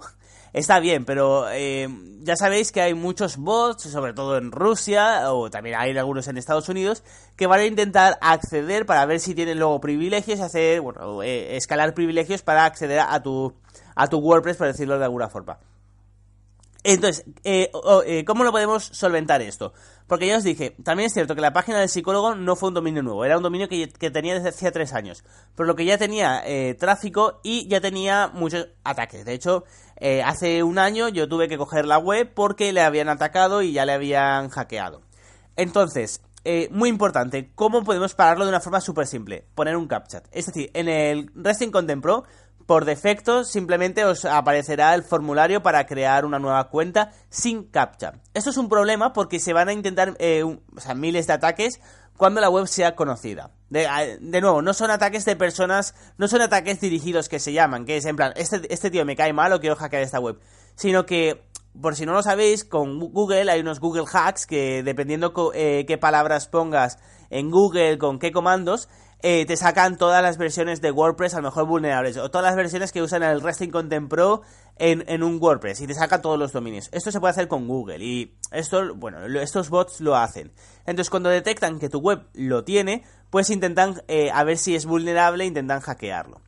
está 0.53 0.79
bien, 0.79 1.05
pero 1.05 1.49
eh, 1.49 1.87
ya 2.21 2.35
sabéis 2.35 2.71
que 2.71 2.81
hay 2.81 2.93
muchos 2.93 3.37
bots, 3.37 3.83
sobre 3.83 4.13
todo 4.13 4.37
en 4.37 4.51
Rusia, 4.51 5.31
o 5.33 5.49
también 5.49 5.75
hay 5.77 5.97
algunos 5.97 6.27
en 6.27 6.37
Estados 6.37 6.69
Unidos, 6.69 7.03
que 7.35 7.47
van 7.47 7.61
a 7.61 7.65
intentar 7.65 8.17
acceder 8.21 8.85
para 8.85 9.05
ver 9.05 9.19
si 9.19 9.33
tienen 9.35 9.59
luego 9.59 9.81
privilegios 9.81 10.39
y 10.39 10.41
hacer, 10.41 10.81
bueno, 10.81 11.23
eh, 11.23 11.55
escalar 11.55 11.93
privilegios 11.93 12.41
para 12.41 12.65
acceder 12.65 12.99
a 12.99 13.21
tu, 13.21 13.55
a 13.95 14.07
tu 14.07 14.17
WordPress, 14.17 14.57
por 14.57 14.67
decirlo 14.67 14.97
de 14.97 15.05
alguna 15.05 15.29
forma. 15.29 15.57
Entonces, 16.83 17.25
eh, 17.43 17.71
¿cómo 18.25 18.43
lo 18.43 18.51
podemos 18.51 18.83
solventar 18.83 19.41
esto? 19.41 19.73
Porque 20.07 20.27
ya 20.27 20.37
os 20.37 20.43
dije, 20.43 20.75
también 20.83 21.07
es 21.07 21.13
cierto 21.13 21.35
que 21.35 21.41
la 21.41 21.53
página 21.53 21.79
del 21.79 21.89
psicólogo 21.89 22.35
no 22.35 22.55
fue 22.55 22.69
un 22.69 22.75
dominio 22.75 23.03
nuevo, 23.03 23.23
era 23.23 23.37
un 23.37 23.43
dominio 23.43 23.69
que, 23.69 23.87
tenía 23.87 24.33
desde 24.33 24.49
hacía 24.49 24.71
tres 24.71 24.93
años, 24.93 25.23
por 25.55 25.67
lo 25.67 25.75
que 25.75 25.85
ya 25.85 25.97
tenía 25.97 26.43
tráfico 26.77 27.39
y 27.43 27.67
ya 27.67 27.79
tenía 27.79 28.29
muchos 28.33 28.67
ataques. 28.83 29.23
De 29.23 29.33
hecho, 29.33 29.63
eh, 30.03 30.23
hace 30.23 30.63
un 30.63 30.79
año 30.79 31.09
yo 31.09 31.29
tuve 31.29 31.47
que 31.47 31.59
coger 31.59 31.85
la 31.85 31.99
web 31.99 32.33
porque 32.33 32.73
le 32.73 32.81
habían 32.81 33.07
atacado 33.07 33.61
y 33.61 33.71
ya 33.71 33.85
le 33.85 33.93
habían 33.93 34.49
hackeado. 34.49 35.03
Entonces, 35.55 36.21
eh, 36.43 36.69
muy 36.71 36.89
importante, 36.89 37.51
¿cómo 37.53 37.83
podemos 37.83 38.15
pararlo 38.15 38.45
de 38.45 38.49
una 38.49 38.59
forma 38.59 38.81
súper 38.81 39.05
simple? 39.05 39.45
Poner 39.53 39.77
un 39.77 39.87
CAPTCHA. 39.87 40.23
Es 40.31 40.47
decir, 40.47 40.71
en 40.73 40.89
el 40.89 41.29
Resting 41.35 41.69
Content 41.69 42.03
por 42.65 42.85
defecto, 42.85 43.43
simplemente 43.43 44.05
os 44.05 44.25
aparecerá 44.25 44.93
el 44.93 45.03
formulario 45.03 45.61
para 45.63 45.85
crear 45.85 46.25
una 46.25 46.39
nueva 46.39 46.69
cuenta 46.69 47.11
sin 47.29 47.63
CAPTCHA. 47.63 48.13
Esto 48.33 48.49
es 48.49 48.57
un 48.57 48.69
problema 48.69 49.13
porque 49.13 49.39
se 49.39 49.53
van 49.53 49.69
a 49.69 49.73
intentar 49.73 50.15
eh, 50.19 50.43
miles 50.95 51.27
de 51.27 51.33
ataques 51.33 51.79
cuando 52.17 52.39
la 52.39 52.49
web 52.49 52.67
sea 52.67 52.95
conocida. 52.95 53.51
De, 53.69 54.41
nuevo, 54.41 54.61
no 54.61 54.73
son 54.73 54.91
ataques 54.91 55.25
de 55.25 55.35
personas, 55.35 55.95
no 56.17 56.27
son 56.27 56.41
ataques 56.41 56.79
dirigidos 56.79 57.29
que 57.29 57.39
se 57.39 57.53
llaman, 57.53 57.85
que 57.85 57.97
es 57.97 58.05
en 58.05 58.15
plan, 58.15 58.33
este, 58.35 58.61
este 58.71 58.91
tío 58.91 59.05
me 59.05 59.15
cae 59.15 59.33
mal 59.33 59.53
o 59.53 59.59
quiero 59.59 59.75
hackear 59.75 60.03
esta 60.03 60.19
web, 60.19 60.37
sino 60.75 61.05
que, 61.05 61.41
por 61.81 61.95
si 61.95 62.05
no 62.05 62.13
lo 62.13 62.21
sabéis, 62.21 62.65
con 62.65 62.99
Google 62.99 63.49
hay 63.49 63.61
unos 63.61 63.79
Google 63.79 64.03
Hacks 64.11 64.45
que 64.45 64.83
dependiendo 64.83 65.33
eh, 65.55 65.85
qué 65.87 65.97
palabras 65.97 66.47
pongas 66.47 66.99
en 67.31 67.49
Google, 67.49 67.97
con 67.97 68.19
qué 68.19 68.31
comandos, 68.31 68.89
eh, 69.23 69.45
te 69.45 69.57
sacan 69.57 69.97
todas 69.97 70.21
las 70.21 70.37
versiones 70.37 70.81
de 70.81 70.91
WordPress 70.91 71.33
a 71.33 71.37
lo 71.37 71.43
mejor 71.43 71.65
vulnerables, 71.65 72.17
o 72.17 72.29
todas 72.31 72.45
las 72.45 72.55
versiones 72.55 72.91
que 72.91 73.01
usan 73.01 73.23
el 73.23 73.41
Resting 73.41 73.71
Content 73.71 74.09
Pro 74.09 74.41
en, 74.77 75.23
un 75.23 75.37
WordPress, 75.41 75.81
y 75.81 75.87
te 75.87 75.93
saca 75.93 76.21
todos 76.21 76.39
los 76.39 76.51
dominios. 76.51 76.89
Esto 76.91 77.11
se 77.11 77.19
puede 77.19 77.31
hacer 77.31 77.47
con 77.47 77.67
Google, 77.67 78.03
y 78.03 78.37
esto, 78.51 78.95
bueno, 78.95 79.25
estos 79.39 79.69
bots 79.69 80.01
lo 80.01 80.15
hacen. 80.15 80.51
Entonces, 80.85 81.09
cuando 81.09 81.29
detectan 81.29 81.79
que 81.79 81.89
tu 81.89 81.99
web 81.99 82.27
lo 82.33 82.63
tiene, 82.63 83.03
pues 83.29 83.49
intentan, 83.49 84.01
eh, 84.07 84.31
a 84.31 84.43
ver 84.43 84.57
si 84.57 84.75
es 84.75 84.85
vulnerable, 84.85 85.45
intentan 85.45 85.81
hackearlo. 85.81 86.41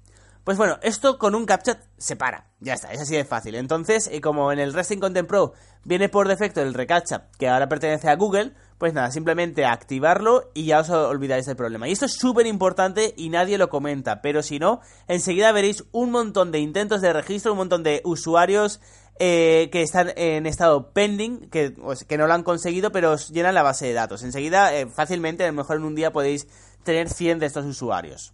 Pues 0.43 0.57
bueno, 0.57 0.77
esto 0.81 1.17
con 1.17 1.35
un 1.35 1.45
CAPTCHA 1.45 1.79
se 1.97 2.17
para. 2.17 2.47
Ya 2.59 2.73
está, 2.73 2.91
es 2.91 2.99
así 2.99 3.15
de 3.15 3.23
fácil. 3.23 3.55
Entonces, 3.55 4.09
eh, 4.11 4.19
como 4.19 4.51
en 4.51 4.59
el 4.59 4.73
Resting 4.73 4.99
Content 4.99 5.27
Pro 5.27 5.53
viene 5.85 6.09
por 6.09 6.27
defecto 6.27 6.61
el 6.61 6.73
reCAPTCHA, 6.73 7.29
que 7.39 7.47
ahora 7.47 7.69
pertenece 7.69 8.09
a 8.09 8.15
Google, 8.15 8.53
pues 8.77 8.93
nada, 8.93 9.11
simplemente 9.11 9.65
activarlo 9.65 10.51
y 10.53 10.65
ya 10.65 10.79
os 10.79 10.89
olvidáis 10.89 11.45
del 11.45 11.55
problema. 11.55 11.87
Y 11.87 11.91
esto 11.91 12.05
es 12.05 12.13
súper 12.13 12.47
importante 12.47 13.13
y 13.15 13.29
nadie 13.29 13.57
lo 13.57 13.69
comenta, 13.69 14.21
pero 14.21 14.43
si 14.43 14.59
no, 14.59 14.81
enseguida 15.07 15.51
veréis 15.51 15.83
un 15.91 16.11
montón 16.11 16.51
de 16.51 16.59
intentos 16.59 17.01
de 17.01 17.13
registro, 17.13 17.53
un 17.53 17.59
montón 17.59 17.83
de 17.83 18.01
usuarios 18.03 18.81
eh, 19.19 19.69
que 19.71 19.83
están 19.83 20.11
en 20.15 20.45
estado 20.47 20.91
pending, 20.91 21.49
que, 21.49 21.71
pues, 21.71 22.03
que 22.03 22.17
no 22.17 22.27
lo 22.27 22.33
han 22.33 22.43
conseguido, 22.43 22.91
pero 22.91 23.11
os 23.11 23.29
llenan 23.29 23.53
la 23.53 23.63
base 23.63 23.85
de 23.85 23.93
datos. 23.93 24.23
Enseguida, 24.23 24.75
eh, 24.75 24.87
fácilmente, 24.87 25.43
a 25.43 25.47
lo 25.47 25.53
mejor 25.53 25.77
en 25.77 25.83
un 25.83 25.95
día 25.95 26.11
podéis 26.11 26.47
tener 26.83 27.09
100 27.09 27.39
de 27.39 27.45
estos 27.45 27.65
usuarios. 27.65 28.33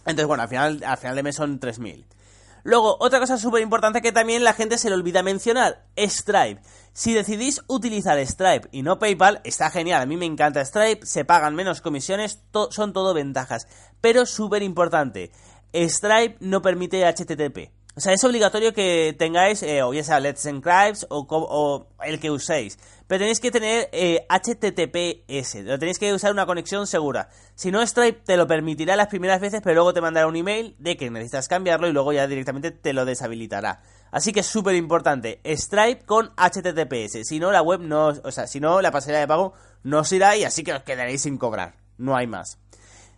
Entonces, 0.00 0.26
bueno, 0.26 0.42
al 0.42 0.48
final, 0.48 0.82
al 0.84 0.98
final 0.98 1.16
de 1.16 1.22
mes 1.22 1.36
son 1.36 1.58
3.000. 1.60 2.04
Luego, 2.64 2.96
otra 3.00 3.18
cosa 3.18 3.38
súper 3.38 3.62
importante 3.62 4.02
que 4.02 4.12
también 4.12 4.44
la 4.44 4.54
gente 4.54 4.78
se 4.78 4.88
le 4.88 4.94
olvida 4.94 5.22
mencionar, 5.22 5.84
Stripe. 5.96 6.60
Si 6.92 7.14
decidís 7.14 7.62
utilizar 7.66 8.18
Stripe 8.24 8.68
y 8.70 8.82
no 8.82 8.98
PayPal, 8.98 9.40
está 9.44 9.70
genial, 9.70 10.02
a 10.02 10.06
mí 10.06 10.16
me 10.16 10.26
encanta 10.26 10.64
Stripe, 10.64 11.06
se 11.06 11.24
pagan 11.24 11.54
menos 11.54 11.80
comisiones, 11.80 12.40
son 12.70 12.92
todo 12.92 13.14
ventajas. 13.14 13.66
Pero 14.00 14.26
súper 14.26 14.62
importante, 14.62 15.32
Stripe 15.74 16.36
no 16.40 16.62
permite 16.62 17.04
HTTP. 17.04 17.81
O 17.94 18.00
sea, 18.00 18.14
es 18.14 18.24
obligatorio 18.24 18.72
que 18.72 19.14
tengáis, 19.18 19.62
eh, 19.62 19.82
o 19.82 19.92
ya 19.92 20.02
sea 20.02 20.18
Let's 20.18 20.46
Encrypt 20.46 21.04
o, 21.10 21.26
o, 21.28 21.86
el 22.02 22.18
que 22.20 22.30
uséis. 22.30 22.78
Pero 23.06 23.18
tenéis 23.18 23.38
que 23.38 23.50
tener 23.50 23.90
eh, 23.92 24.26
HTTPS. 24.30 25.56
Lo 25.64 25.78
tenéis 25.78 25.98
que 25.98 26.14
usar 26.14 26.32
una 26.32 26.46
conexión 26.46 26.86
segura. 26.86 27.28
Si 27.54 27.70
no, 27.70 27.86
Stripe 27.86 28.22
te 28.24 28.38
lo 28.38 28.46
permitirá 28.46 28.96
las 28.96 29.08
primeras 29.08 29.42
veces, 29.42 29.60
pero 29.62 29.74
luego 29.74 29.92
te 29.92 30.00
mandará 30.00 30.26
un 30.26 30.36
email 30.36 30.74
de 30.78 30.96
que 30.96 31.10
necesitas 31.10 31.48
cambiarlo 31.48 31.86
y 31.86 31.92
luego 31.92 32.14
ya 32.14 32.26
directamente 32.26 32.70
te 32.70 32.94
lo 32.94 33.04
deshabilitará. 33.04 33.82
Así 34.10 34.32
que 34.32 34.40
es 34.40 34.46
súper 34.46 34.74
importante. 34.74 35.40
Stripe 35.44 36.06
con 36.06 36.32
HTTPS. 36.36 37.28
Si 37.28 37.38
no, 37.38 37.52
la 37.52 37.60
web 37.60 37.80
no, 37.80 38.06
o 38.08 38.32
sea, 38.32 38.46
si 38.46 38.58
no, 38.58 38.80
la 38.80 38.90
pasarela 38.90 39.20
de 39.20 39.28
pago 39.28 39.52
no 39.82 39.98
os 39.98 40.12
irá 40.12 40.34
y 40.36 40.44
así 40.44 40.64
que 40.64 40.72
os 40.72 40.82
quedaréis 40.82 41.20
sin 41.20 41.36
cobrar. 41.36 41.74
No 41.98 42.16
hay 42.16 42.26
más. 42.26 42.58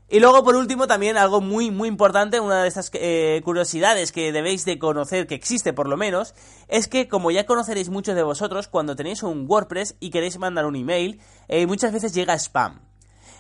Y 0.09 0.21
luego, 0.21 0.45
por 0.45 0.55
último, 0.55 0.87
también 0.87 1.17
algo 1.17 1.41
muy, 1.41 1.71
muy 1.71 1.89
importante, 1.89 2.39
una 2.39 2.63
de 2.63 2.69
estas 2.69 2.91
eh, 2.93 3.41
curiosidades 3.43 4.13
que 4.13 4.33
debéis 4.33 4.65
de 4.65 4.79
conocer, 4.79 5.27
que 5.27 5.35
existe 5.35 5.73
por 5.73 5.89
lo 5.89 5.97
menos, 5.97 6.35
es 6.69 6.89
que, 6.89 7.09
como 7.09 7.31
ya 7.31 7.47
conoceréis 7.47 7.89
muchos 7.89 8.15
de 8.15 8.23
vosotros, 8.23 8.69
cuando 8.69 8.97
tenéis 8.97 9.23
un 9.23 9.47
WordPress 9.49 9.97
y 10.01 10.11
queréis 10.11 10.39
mandar 10.39 10.67
un 10.67 10.77
email, 10.77 11.21
eh, 11.49 11.67
muchas 11.67 11.93
veces 11.93 12.13
llega 12.13 12.35
spam. 12.35 12.81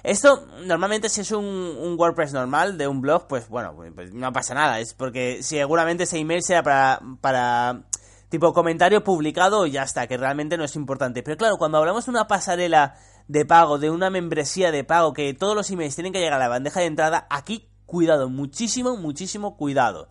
Esto, 0.04 0.46
normalmente, 0.66 1.08
si 1.08 1.22
es 1.22 1.32
un, 1.32 1.96
WordPress 1.98 2.32
normal 2.34 2.76
de 2.76 2.86
un 2.86 3.00
blog, 3.00 3.26
pues 3.26 3.48
bueno, 3.48 3.74
pues 3.94 4.12
no 4.12 4.32
pasa 4.32 4.52
nada. 4.52 4.78
Es 4.78 4.92
porque 4.92 5.42
seguramente 5.42 6.04
ese 6.04 6.18
email 6.18 6.42
sea 6.42 6.62
para, 6.62 7.00
para 7.22 7.84
tipo 8.34 8.52
comentario 8.52 9.04
publicado 9.04 9.64
y 9.64 9.70
ya 9.70 9.84
está, 9.84 10.08
que 10.08 10.16
realmente 10.16 10.56
no 10.56 10.64
es 10.64 10.74
importante. 10.74 11.22
Pero 11.22 11.36
claro, 11.36 11.56
cuando 11.56 11.78
hablamos 11.78 12.04
de 12.04 12.10
una 12.10 12.26
pasarela 12.26 12.96
de 13.28 13.46
pago, 13.46 13.78
de 13.78 13.90
una 13.90 14.10
membresía 14.10 14.72
de 14.72 14.82
pago, 14.82 15.12
que 15.12 15.34
todos 15.34 15.54
los 15.54 15.70
emails 15.70 15.94
tienen 15.94 16.12
que 16.12 16.18
llegar 16.18 16.32
a 16.32 16.38
la 16.40 16.48
bandeja 16.48 16.80
de 16.80 16.86
entrada, 16.86 17.28
aquí 17.30 17.68
cuidado, 17.86 18.28
muchísimo, 18.28 18.96
muchísimo 18.96 19.56
cuidado. 19.56 20.08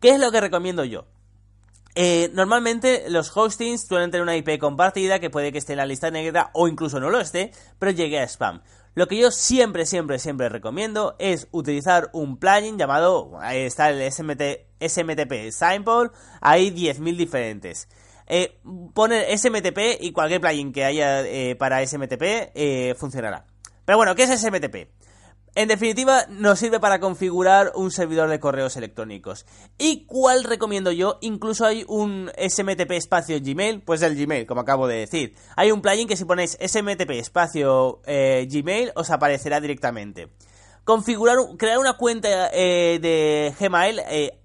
¿Qué 0.00 0.10
es 0.10 0.20
lo 0.20 0.30
que 0.30 0.40
recomiendo 0.40 0.84
yo? 0.84 1.06
Eh, 1.96 2.30
normalmente 2.32 3.06
los 3.08 3.36
hostings 3.36 3.88
suelen 3.88 4.12
tener 4.12 4.22
una 4.22 4.36
IP 4.36 4.56
compartida 4.60 5.18
que 5.18 5.30
puede 5.30 5.50
que 5.50 5.58
esté 5.58 5.72
en 5.72 5.78
la 5.78 5.86
lista 5.86 6.12
negra 6.12 6.50
o 6.52 6.68
incluso 6.68 7.00
no 7.00 7.10
lo 7.10 7.18
esté, 7.18 7.50
pero 7.80 7.90
llegue 7.90 8.20
a 8.20 8.28
spam. 8.28 8.62
Lo 8.96 9.08
que 9.08 9.16
yo 9.16 9.32
siempre, 9.32 9.86
siempre, 9.86 10.20
siempre 10.20 10.48
recomiendo 10.48 11.16
es 11.18 11.48
utilizar 11.50 12.10
un 12.12 12.36
plugin 12.38 12.78
llamado, 12.78 13.32
ahí 13.40 13.62
está 13.62 13.90
el 13.90 14.00
SMT, 14.10 14.42
SMTP 14.80 15.50
Sample, 15.50 16.10
hay 16.40 16.70
10.000 16.70 17.16
diferentes. 17.16 17.88
Eh, 18.28 18.60
poner 18.94 19.36
SMTP 19.36 20.00
y 20.00 20.12
cualquier 20.12 20.40
plugin 20.40 20.72
que 20.72 20.84
haya 20.84 21.22
eh, 21.22 21.56
para 21.56 21.84
SMTP 21.84 22.22
eh, 22.54 22.94
funcionará. 22.96 23.46
Pero 23.84 23.98
bueno, 23.98 24.14
¿qué 24.14 24.22
es 24.22 24.40
SMTP? 24.40 24.88
En 25.56 25.68
definitiva, 25.68 26.26
nos 26.30 26.58
sirve 26.58 26.80
para 26.80 26.98
configurar 26.98 27.70
un 27.76 27.92
servidor 27.92 28.28
de 28.28 28.40
correos 28.40 28.76
electrónicos. 28.76 29.46
¿Y 29.78 30.04
cuál 30.04 30.42
recomiendo 30.42 30.90
yo? 30.90 31.18
Incluso 31.20 31.64
hay 31.64 31.84
un 31.86 32.28
SMTP 32.36 32.90
espacio 32.90 33.38
Gmail, 33.40 33.82
pues 33.82 34.02
el 34.02 34.16
Gmail, 34.16 34.46
como 34.46 34.62
acabo 34.62 34.88
de 34.88 34.96
decir. 34.96 35.36
Hay 35.54 35.70
un 35.70 35.80
plugin 35.80 36.08
que 36.08 36.16
si 36.16 36.24
ponéis 36.24 36.58
SMTP 36.60 37.10
espacio 37.10 38.00
Gmail 38.04 38.90
os 38.96 39.10
aparecerá 39.10 39.60
directamente. 39.60 40.28
Configurar, 40.82 41.36
crear 41.56 41.78
una 41.78 41.96
cuenta 41.96 42.48
de 42.50 43.54
Gmail, 43.58 44.00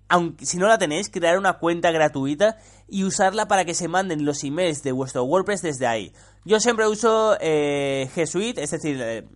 aunque 0.10 0.46
si 0.46 0.58
no 0.58 0.68
la 0.68 0.78
tenéis, 0.78 1.10
crear 1.10 1.40
una 1.40 1.58
cuenta 1.58 1.92
gratuita 1.92 2.58
y 2.88 3.04
usarla 3.04 3.48
para 3.48 3.66
que 3.66 3.74
se 3.74 3.88
manden 3.88 4.26
los 4.26 4.44
emails 4.44 4.84
de 4.84 4.92
vuestro 4.92 5.24
WordPress 5.24 5.64
desde 5.64 5.88
ahí. 5.88 6.14
Yo 6.46 6.60
siempre 6.60 6.88
uso 6.88 7.38
eh, 7.42 8.10
G 8.16 8.26
Suite, 8.26 8.64
es 8.64 8.72
decir, 8.72 8.98
eh, 9.02 9.28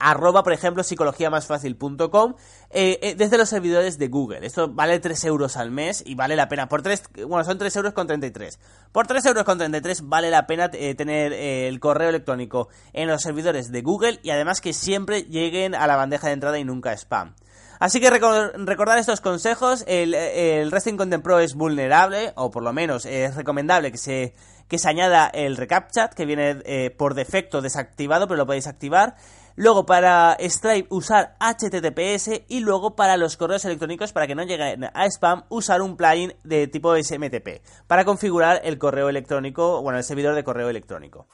arroba, 0.00 0.42
por 0.42 0.52
ejemplo, 0.52 0.82
psicologiamasfacil.com 0.82 2.34
eh, 2.70 2.98
eh, 3.02 3.14
desde 3.14 3.38
los 3.38 3.48
servidores 3.48 3.98
de 3.98 4.08
Google. 4.08 4.44
Esto 4.44 4.68
vale 4.68 4.98
3 4.98 5.24
euros 5.26 5.56
al 5.56 5.70
mes 5.70 6.02
y 6.04 6.16
vale 6.16 6.34
la 6.34 6.48
pena. 6.48 6.68
Por 6.68 6.82
3, 6.82 7.04
bueno, 7.28 7.44
son 7.44 7.56
3 7.56 7.76
euros 7.76 7.92
con 7.92 8.08
33. 8.08 8.58
Por 8.90 9.06
3 9.06 9.26
euros 9.26 9.44
con 9.44 9.58
33 9.58 10.08
vale 10.08 10.28
la 10.28 10.48
pena 10.48 10.70
tener 10.70 11.32
el 11.32 11.78
correo 11.78 12.08
electrónico 12.08 12.68
en 12.92 13.06
los 13.06 13.22
servidores 13.22 13.70
de 13.70 13.82
Google 13.82 14.18
y 14.24 14.30
además 14.30 14.60
que 14.60 14.72
siempre 14.72 15.22
lleguen 15.22 15.76
a 15.76 15.86
la 15.86 15.94
bandeja 15.94 16.26
de 16.26 16.32
entrada 16.32 16.58
y 16.58 16.64
nunca 16.64 16.92
spam. 16.92 17.34
Así 17.78 17.98
que 17.98 18.10
recordar 18.10 18.98
estos 18.98 19.22
consejos, 19.22 19.84
el, 19.86 20.12
el 20.14 20.70
Resting 20.70 20.98
Content 20.98 21.24
Pro 21.24 21.38
es 21.38 21.54
vulnerable, 21.54 22.34
o 22.36 22.50
por 22.50 22.62
lo 22.62 22.74
menos 22.74 23.06
es 23.06 23.34
recomendable 23.36 23.90
que 23.90 23.96
se, 23.96 24.34
que 24.70 24.78
se 24.78 24.88
añada 24.88 25.26
el 25.26 25.56
RecapChat, 25.56 26.14
que 26.14 26.24
viene 26.24 26.62
eh, 26.64 26.90
por 26.90 27.14
defecto 27.14 27.60
desactivado, 27.60 28.28
pero 28.28 28.38
lo 28.38 28.46
podéis 28.46 28.68
activar. 28.68 29.16
Luego 29.56 29.84
para 29.84 30.36
Stripe 30.40 30.86
usar 30.90 31.36
HTTPS 31.40 32.44
y 32.46 32.60
luego 32.60 32.94
para 32.94 33.16
los 33.16 33.36
correos 33.36 33.64
electrónicos 33.64 34.12
para 34.12 34.28
que 34.28 34.36
no 34.36 34.44
lleguen 34.44 34.84
a 34.84 35.06
spam 35.06 35.42
usar 35.48 35.82
un 35.82 35.96
plugin 35.96 36.34
de 36.44 36.68
tipo 36.68 36.94
SMTP 36.96 37.62
para 37.88 38.04
configurar 38.04 38.60
el 38.62 38.78
correo 38.78 39.08
electrónico, 39.08 39.82
bueno, 39.82 39.98
el 39.98 40.04
servidor 40.04 40.36
de 40.36 40.44
correo 40.44 40.70
electrónico. 40.70 41.26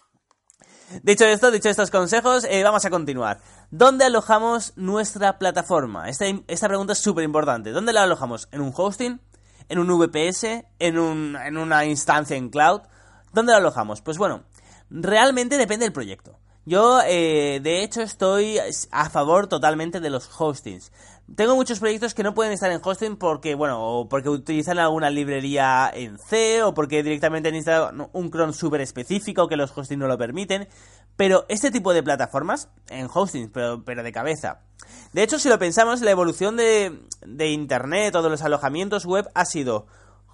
Dicho 1.02 1.26
esto, 1.26 1.50
dicho 1.50 1.68
estos 1.68 1.90
consejos, 1.90 2.46
eh, 2.48 2.62
vamos 2.64 2.86
a 2.86 2.90
continuar. 2.90 3.38
¿Dónde 3.70 4.06
alojamos 4.06 4.72
nuestra 4.76 5.38
plataforma? 5.38 6.08
Esta, 6.08 6.24
esta 6.48 6.68
pregunta 6.68 6.94
es 6.94 6.98
súper 7.00 7.24
importante. 7.24 7.70
¿Dónde 7.70 7.92
la 7.92 8.04
alojamos? 8.04 8.48
¿En 8.50 8.62
un 8.62 8.72
hosting? 8.74 9.20
en 9.68 9.78
un 9.78 9.88
VPS, 9.88 10.64
en, 10.78 10.98
un, 10.98 11.36
en 11.36 11.56
una 11.56 11.84
instancia 11.84 12.36
en 12.36 12.50
cloud. 12.50 12.82
¿Dónde 13.32 13.52
lo 13.52 13.58
alojamos? 13.58 14.00
Pues 14.02 14.18
bueno, 14.18 14.44
realmente 14.90 15.58
depende 15.58 15.84
del 15.84 15.92
proyecto. 15.92 16.38
Yo, 16.68 17.00
eh, 17.06 17.60
de 17.62 17.84
hecho, 17.84 18.02
estoy 18.02 18.58
a 18.90 19.08
favor 19.08 19.46
totalmente 19.46 20.00
de 20.00 20.10
los 20.10 20.28
hostings. 20.36 20.90
Tengo 21.36 21.54
muchos 21.54 21.78
proyectos 21.78 22.12
que 22.12 22.24
no 22.24 22.34
pueden 22.34 22.52
estar 22.52 22.72
en 22.72 22.80
hosting 22.82 23.16
porque, 23.16 23.54
bueno, 23.54 23.80
o 23.80 24.08
porque 24.08 24.28
utilizan 24.28 24.80
alguna 24.80 25.08
librería 25.08 25.88
en 25.94 26.18
C, 26.18 26.64
o 26.64 26.74
porque 26.74 27.04
directamente 27.04 27.52
necesitan 27.52 28.08
un 28.12 28.30
cron 28.30 28.52
súper 28.52 28.80
específico 28.80 29.46
que 29.46 29.56
los 29.56 29.76
hostings 29.76 30.00
no 30.00 30.08
lo 30.08 30.18
permiten. 30.18 30.66
Pero 31.16 31.46
este 31.48 31.70
tipo 31.70 31.94
de 31.94 32.02
plataformas, 32.02 32.68
en 32.88 33.08
hosting, 33.12 33.50
pero, 33.50 33.84
pero 33.84 34.02
de 34.02 34.10
cabeza. 34.10 34.62
De 35.12 35.22
hecho, 35.22 35.38
si 35.38 35.48
lo 35.48 35.60
pensamos, 35.60 36.00
la 36.00 36.10
evolución 36.10 36.56
de, 36.56 37.00
de 37.24 37.50
Internet 37.50 38.16
o 38.16 38.22
de 38.22 38.30
los 38.30 38.42
alojamientos 38.42 39.06
web 39.06 39.28
ha 39.34 39.44
sido 39.44 39.86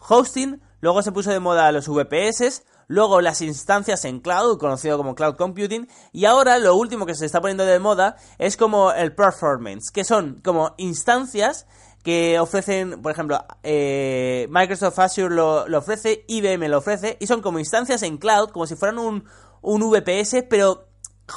hosting, 0.09 0.63
luego 0.83 1.01
se 1.01 1.13
puso 1.13 1.31
de 1.31 1.41
moda 1.41 1.73
los 1.73 1.89
VPS, 1.89 2.65
luego 2.89 3.23
las 3.23 3.41
instancias 3.41 4.05
en 4.05 4.21
cloud, 4.21 4.59
conocido 4.59 4.99
como 4.99 5.15
cloud 5.15 5.37
computing, 5.37 5.89
y 6.13 6.27
ahora 6.27 6.59
lo 6.59 6.77
último 6.77 7.07
que 7.07 7.15
se 7.15 7.25
está 7.25 7.41
poniendo 7.41 7.65
de 7.65 7.79
moda 7.79 8.17
es 8.37 8.59
como 8.59 8.93
el 8.93 9.15
performance, 9.15 9.91
que 9.91 10.05
son 10.05 10.41
como 10.45 10.75
instancias 10.77 11.67
que 12.03 12.41
ofrecen, 12.41 13.01
por 13.01 13.13
ejemplo, 13.13 13.43
eh, 13.63 14.49
Microsoft 14.51 14.99
Azure 14.99 15.35
lo, 15.35 15.79
ofrece, 15.79 16.25
IBM 16.27 16.69
lo 16.69 16.79
ofrece, 16.79 17.17
y 17.21 17.29
son 17.29 17.41
como 17.43 17.61
instancias 17.61 18.03
en 18.03 18.19
cloud, 18.19 18.51
como 18.51 18.67
si 18.67 18.75
fueran 18.75 18.99
un, 18.99 19.25
un 19.63 19.89
VPS, 19.89 20.45
pero 20.51 20.89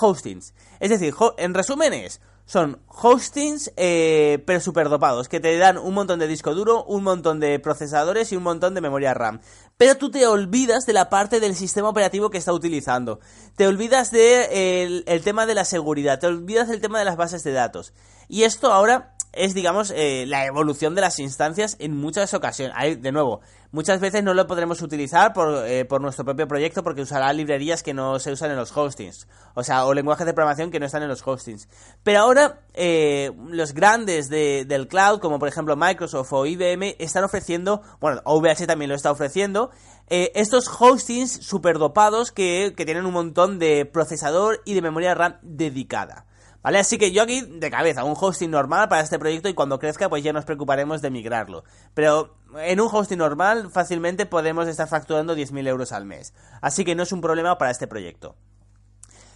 hostings. 0.02 0.56
Es 0.80 0.90
decir, 0.90 1.14
en 1.38 1.54
resumen 1.54 1.94
es, 1.94 2.20
son 2.46 2.80
hostings, 2.88 3.72
eh, 3.76 4.44
pero 4.46 4.60
super 4.60 4.90
dopados, 4.90 5.28
que 5.28 5.40
te 5.40 5.58
dan 5.58 5.78
un 5.78 5.94
montón 5.94 6.20
de 6.20 6.28
disco 6.28 6.54
duro, 6.54 6.84
un 6.86 7.04
montón 7.04 7.40
de 7.40 7.60
procesadores 7.60 8.32
y 8.32 8.36
un 8.36 8.44
montón 8.44 8.76
de 8.76 8.82
memoria 8.82 9.14
RAM. 9.14 9.42
Pero 9.78 9.98
tú 9.98 10.12
te 10.12 10.28
olvidas 10.28 10.86
de 10.86 10.94
la 10.94 11.10
parte 11.10 11.40
del 11.40 11.56
sistema 11.56 11.90
operativo 11.90 12.30
que 12.30 12.38
está 12.38 12.54
utilizando. 12.54 13.20
Te 13.56 13.68
olvidas 13.68 14.12
del 14.12 14.20
de 14.52 15.04
el 15.08 15.24
tema 15.24 15.46
de 15.46 15.56
la 15.56 15.66
seguridad, 15.66 16.20
te 16.20 16.28
olvidas 16.28 16.70
del 16.70 16.82
tema 16.82 17.00
de 17.00 17.06
las 17.06 17.18
bases 17.18 17.44
de 17.44 17.52
datos. 17.52 17.94
Y 18.28 18.44
esto 18.44 18.72
ahora 18.72 19.15
es, 19.36 19.54
digamos, 19.54 19.92
eh, 19.96 20.26
la 20.28 20.46
evolución 20.46 20.96
de 20.96 21.02
las 21.02 21.20
instancias 21.20 21.76
en 21.80 21.96
muchas 21.96 22.34
ocasiones. 22.34 23.02
De 23.02 23.12
nuevo, 23.12 23.42
muchas 23.72 24.00
veces 24.00 24.24
no 24.24 24.34
lo 24.34 24.48
podremos 24.48 24.82
utilizar 24.82 25.34
por, 25.34 25.66
eh, 25.68 25.86
por, 25.86 26.02
nuestro 26.02 26.26
propio 26.26 26.48
proyecto 26.48 26.84
porque 26.84 27.02
usará 27.02 27.32
librerías 27.34 27.84
que 27.84 27.94
no 27.94 28.20
se 28.20 28.32
usan 28.32 28.52
en 28.52 28.58
los 28.58 28.76
hostings. 28.76 29.28
O 29.54 29.64
sea, 29.64 29.86
o 29.86 29.94
lenguajes 29.94 30.26
de 30.26 30.34
programación 30.34 30.72
que 30.72 30.80
no 30.80 30.86
están 30.86 31.04
en 31.04 31.10
los 31.10 31.26
hostings. 31.26 31.68
Pero 32.04 32.20
ahora, 32.20 32.62
eh, 32.74 33.32
los 33.50 33.74
grandes 33.74 34.30
de, 34.30 34.66
del 34.66 34.88
cloud, 34.88 35.20
como 35.20 35.40
por 35.40 35.48
ejemplo 35.48 35.76
Microsoft 35.76 36.34
o 36.34 36.46
IBM, 36.46 36.96
están 37.00 37.24
ofreciendo, 37.24 37.82
bueno, 38.00 38.22
OVH 38.24 38.66
también 38.68 38.90
lo 38.90 38.96
está 38.96 39.12
ofreciendo, 39.12 39.72
estos 40.08 40.68
hostings 40.68 41.32
super 41.32 41.80
dopados 41.80 42.32
que, 42.32 42.74
que 42.78 42.86
tienen 42.86 43.08
un 43.08 43.14
montón 43.14 43.58
de 43.58 43.86
procesador 43.86 44.62
y 44.64 44.76
de 44.76 44.82
memoria 44.84 45.16
RAM 45.16 45.38
dedicada. 45.42 46.26
¿Vale? 46.66 46.80
Así 46.80 46.98
que 46.98 47.12
yo 47.12 47.22
aquí 47.22 47.42
de 47.42 47.70
cabeza, 47.70 48.04
un 48.04 48.16
hosting 48.20 48.50
normal 48.50 48.90
para 48.90 49.04
este 49.04 49.20
proyecto 49.20 49.48
y 49.48 49.54
cuando 49.54 49.78
crezca 49.78 50.10
pues 50.10 50.24
ya 50.24 50.34
nos 50.34 50.46
preocuparemos 50.46 51.00
de 51.00 51.12
migrarlo. 51.12 51.64
Pero 51.94 52.40
en 52.58 52.82
un 52.82 52.90
hosting 52.92 53.20
normal 53.20 53.70
fácilmente 53.70 54.26
podemos 54.26 54.68
estar 54.68 54.88
facturando 54.88 55.36
10.000 55.36 55.68
euros 55.68 55.92
al 55.92 56.06
mes. 56.06 56.34
Así 56.62 56.84
que 56.84 56.96
no 56.96 57.04
es 57.04 57.12
un 57.12 57.22
problema 57.22 57.60
para 57.60 57.70
este 57.70 57.86
proyecto. 57.86 58.36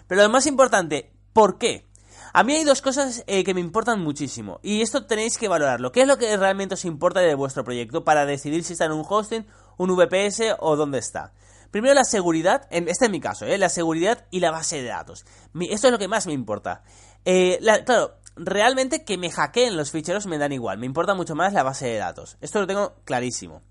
Pero 0.08 0.24
lo 0.24 0.30
más 0.30 0.48
importante, 0.48 1.14
¿por 1.32 1.60
qué? 1.60 1.88
A 2.34 2.44
mí 2.44 2.56
hay 2.56 2.64
dos 2.64 2.82
cosas 2.82 3.24
eh, 3.28 3.44
que 3.44 3.54
me 3.54 3.62
importan 3.62 4.02
muchísimo 4.02 4.60
y 4.64 4.82
esto 4.82 5.06
tenéis 5.06 5.38
que 5.38 5.48
valorarlo. 5.48 5.92
¿Qué 5.92 6.02
es 6.02 6.08
lo 6.08 6.18
que 6.18 6.36
realmente 6.36 6.74
os 6.74 6.84
importa 6.84 7.20
de 7.20 7.36
vuestro 7.36 7.64
proyecto 7.64 8.04
para 8.04 8.26
decidir 8.26 8.64
si 8.64 8.74
está 8.74 8.86
en 8.86 8.94
un 8.94 9.06
hosting, 9.08 9.46
un 9.78 9.96
VPS 9.96 10.56
o 10.58 10.76
dónde 10.76 10.98
está? 10.98 11.34
Primero 11.72 11.94
la 11.94 12.04
seguridad, 12.04 12.68
en, 12.72 12.88
este 12.88 13.06
es 13.06 13.12
mi 13.12 13.20
caso, 13.20 13.46
¿eh? 13.46 13.60
la 13.60 13.70
seguridad 13.70 14.26
y 14.32 14.40
la 14.40 14.50
base 14.50 14.82
de 14.82 14.90
datos. 14.90 15.26
esto 15.70 15.88
es 15.88 15.92
lo 15.92 16.00
que 16.00 16.08
más 16.08 16.26
me 16.26 16.34
importa. 16.34 16.82
Eh, 17.26 17.60
claro, 17.62 18.20
realmente 18.36 19.04
que 19.04 19.18
me 19.18 19.30
hackeen 19.30 19.78
los 19.78 19.92
ficheros 19.92 20.26
me 20.26 20.38
dan 20.38 20.52
igual, 20.52 20.78
me 20.78 20.86
importa 20.86 21.14
mucho 21.14 21.36
más 21.36 21.54
la 21.54 21.64
base 21.64 21.88
de 21.88 21.98
datos. 21.98 22.38
Esto 22.42 22.62
lo 22.62 22.68
tengo 22.68 22.96
clarísimo. 23.06 23.62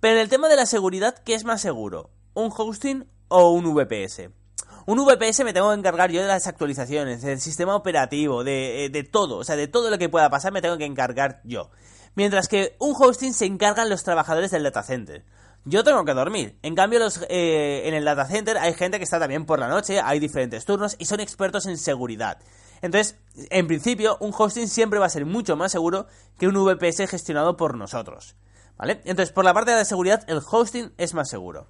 Pero 0.00 0.14
en 0.14 0.20
el 0.20 0.28
tema 0.28 0.48
de 0.48 0.56
la 0.56 0.66
seguridad, 0.66 1.16
¿qué 1.24 1.34
es 1.34 1.44
más 1.44 1.60
seguro? 1.60 2.10
¿Un 2.34 2.50
hosting 2.54 3.06
o 3.28 3.50
un 3.50 3.74
VPS? 3.74 4.30
Un 4.84 4.98
VPS 4.98 5.44
me 5.44 5.52
tengo 5.52 5.70
que 5.70 5.78
encargar 5.78 6.10
yo 6.10 6.20
de 6.20 6.26
las 6.26 6.48
actualizaciones, 6.48 7.22
del 7.22 7.40
sistema 7.40 7.76
operativo, 7.76 8.42
de, 8.42 8.86
eh, 8.86 8.88
de, 8.88 9.04
todo, 9.04 9.38
o 9.38 9.44
sea, 9.44 9.54
de 9.54 9.68
todo 9.68 9.90
lo 9.90 9.98
que 9.98 10.08
pueda 10.08 10.28
pasar 10.28 10.52
me 10.52 10.60
tengo 10.60 10.76
que 10.76 10.84
encargar 10.84 11.40
yo. 11.44 11.70
Mientras 12.16 12.48
que 12.48 12.76
un 12.80 12.94
hosting 12.98 13.32
se 13.32 13.46
encargan 13.46 13.88
los 13.88 14.02
trabajadores 14.02 14.50
del 14.50 14.64
data 14.64 14.82
center. 14.82 15.24
Yo 15.64 15.84
tengo 15.84 16.04
que 16.04 16.14
dormir. 16.14 16.58
En 16.62 16.74
cambio, 16.74 16.98
los, 16.98 17.24
eh, 17.28 17.82
en 17.84 17.94
el 17.94 18.04
data 18.04 18.26
center 18.26 18.58
hay 18.58 18.74
gente 18.74 18.98
que 18.98 19.04
está 19.04 19.20
también 19.20 19.46
por 19.46 19.60
la 19.60 19.68
noche, 19.68 20.00
hay 20.02 20.18
diferentes 20.18 20.64
turnos 20.64 20.96
y 20.98 21.04
son 21.04 21.20
expertos 21.20 21.66
en 21.66 21.78
seguridad. 21.78 22.38
Entonces, 22.82 23.16
en 23.50 23.66
principio, 23.66 24.18
un 24.20 24.34
hosting 24.36 24.68
siempre 24.68 24.98
va 24.98 25.06
a 25.06 25.10
ser 25.10 25.24
mucho 25.24 25.56
más 25.56 25.72
seguro 25.72 26.06
que 26.38 26.48
un 26.48 26.54
VPS 26.54 27.08
gestionado 27.08 27.56
por 27.56 27.76
nosotros. 27.76 28.36
¿Vale? 28.76 29.00
Entonces, 29.04 29.32
por 29.32 29.44
la 29.44 29.54
parte 29.54 29.70
de 29.70 29.78
la 29.78 29.84
seguridad, 29.84 30.24
el 30.26 30.40
hosting 30.44 30.92
es 30.98 31.14
más 31.14 31.30
seguro. 31.30 31.68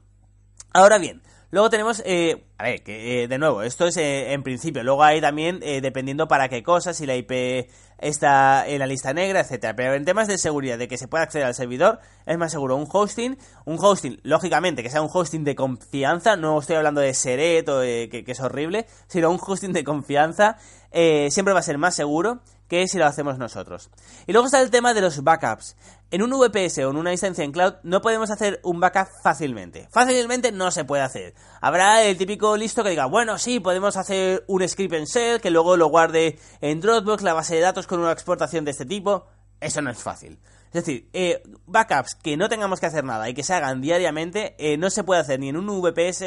Ahora 0.72 0.98
bien, 0.98 1.22
Luego 1.52 1.68
tenemos, 1.68 2.02
eh, 2.06 2.46
a 2.56 2.64
ver, 2.64 2.82
que 2.82 3.24
eh, 3.24 3.28
de 3.28 3.36
nuevo, 3.36 3.62
esto 3.62 3.86
es 3.86 3.98
eh, 3.98 4.32
en 4.32 4.42
principio. 4.42 4.82
Luego 4.82 5.04
hay 5.04 5.20
también, 5.20 5.60
dependiendo 5.60 6.26
para 6.26 6.48
qué 6.48 6.62
cosas, 6.62 6.96
si 6.96 7.04
la 7.04 7.14
IP 7.14 7.68
está 7.98 8.66
en 8.66 8.78
la 8.78 8.86
lista 8.86 9.12
negra, 9.12 9.40
etcétera. 9.40 9.76
Pero 9.76 9.92
en 9.92 10.06
temas 10.06 10.28
de 10.28 10.38
seguridad, 10.38 10.78
de 10.78 10.88
que 10.88 10.96
se 10.96 11.08
pueda 11.08 11.24
acceder 11.24 11.46
al 11.46 11.54
servidor, 11.54 12.00
es 12.24 12.38
más 12.38 12.52
seguro 12.52 12.76
un 12.76 12.88
hosting. 12.90 13.36
Un 13.66 13.76
hosting, 13.78 14.18
lógicamente, 14.22 14.82
que 14.82 14.88
sea 14.88 15.02
un 15.02 15.10
hosting 15.12 15.44
de 15.44 15.54
confianza. 15.54 16.36
No 16.36 16.58
estoy 16.58 16.76
hablando 16.76 17.02
de 17.02 17.12
Seret 17.12 17.68
o 17.68 17.82
que, 17.82 18.22
que, 18.24 18.32
es 18.32 18.40
horrible, 18.40 18.86
sino 19.06 19.30
un 19.30 19.38
hosting 19.38 19.74
de 19.74 19.84
confianza. 19.84 20.56
siempre 21.28 21.52
va 21.52 21.60
a 21.60 21.62
ser 21.62 21.76
más 21.76 21.94
seguro 21.94 22.40
que 22.72 22.88
si 22.88 22.96
lo 22.96 23.04
hacemos 23.04 23.36
nosotros. 23.36 23.90
Y 24.26 24.32
luego 24.32 24.46
está 24.46 24.62
el 24.62 24.70
tema 24.70 24.94
de 24.94 25.02
los 25.02 25.22
backups. 25.22 25.76
En 26.10 26.22
un 26.22 26.30
VPS 26.30 26.78
o 26.78 26.90
en 26.90 26.96
una 26.96 27.12
instancia 27.12 27.44
en 27.44 27.52
cloud 27.52 27.74
no 27.82 28.00
podemos 28.00 28.30
hacer 28.30 28.60
un 28.62 28.80
backup 28.80 29.08
fácilmente. 29.22 29.88
Fácilmente 29.90 30.52
no 30.52 30.70
se 30.70 30.86
puede 30.86 31.02
hacer. 31.02 31.34
Habrá 31.60 32.02
el 32.02 32.16
típico 32.16 32.56
listo 32.56 32.82
que 32.82 32.88
diga, 32.88 33.04
bueno, 33.04 33.36
sí, 33.36 33.60
podemos 33.60 33.98
hacer 33.98 34.42
un 34.46 34.66
script 34.66 34.94
en 34.94 35.04
shell 35.04 35.42
que 35.42 35.50
luego 35.50 35.76
lo 35.76 35.88
guarde 35.88 36.38
en 36.62 36.80
Dropbox, 36.80 37.22
la 37.22 37.34
base 37.34 37.56
de 37.56 37.60
datos 37.60 37.86
con 37.86 38.00
una 38.00 38.10
exportación 38.10 38.64
de 38.64 38.70
este 38.70 38.86
tipo. 38.86 39.26
Eso 39.60 39.82
no 39.82 39.90
es 39.90 39.98
fácil. 39.98 40.38
Es 40.68 40.86
decir, 40.86 41.10
eh, 41.12 41.42
backups 41.66 42.14
que 42.14 42.38
no 42.38 42.48
tengamos 42.48 42.80
que 42.80 42.86
hacer 42.86 43.04
nada 43.04 43.28
y 43.28 43.34
que 43.34 43.42
se 43.42 43.52
hagan 43.52 43.82
diariamente 43.82 44.56
eh, 44.56 44.78
no 44.78 44.88
se 44.88 45.04
puede 45.04 45.20
hacer 45.20 45.38
ni 45.40 45.50
en 45.50 45.58
un 45.58 45.66
VPS 45.66 46.22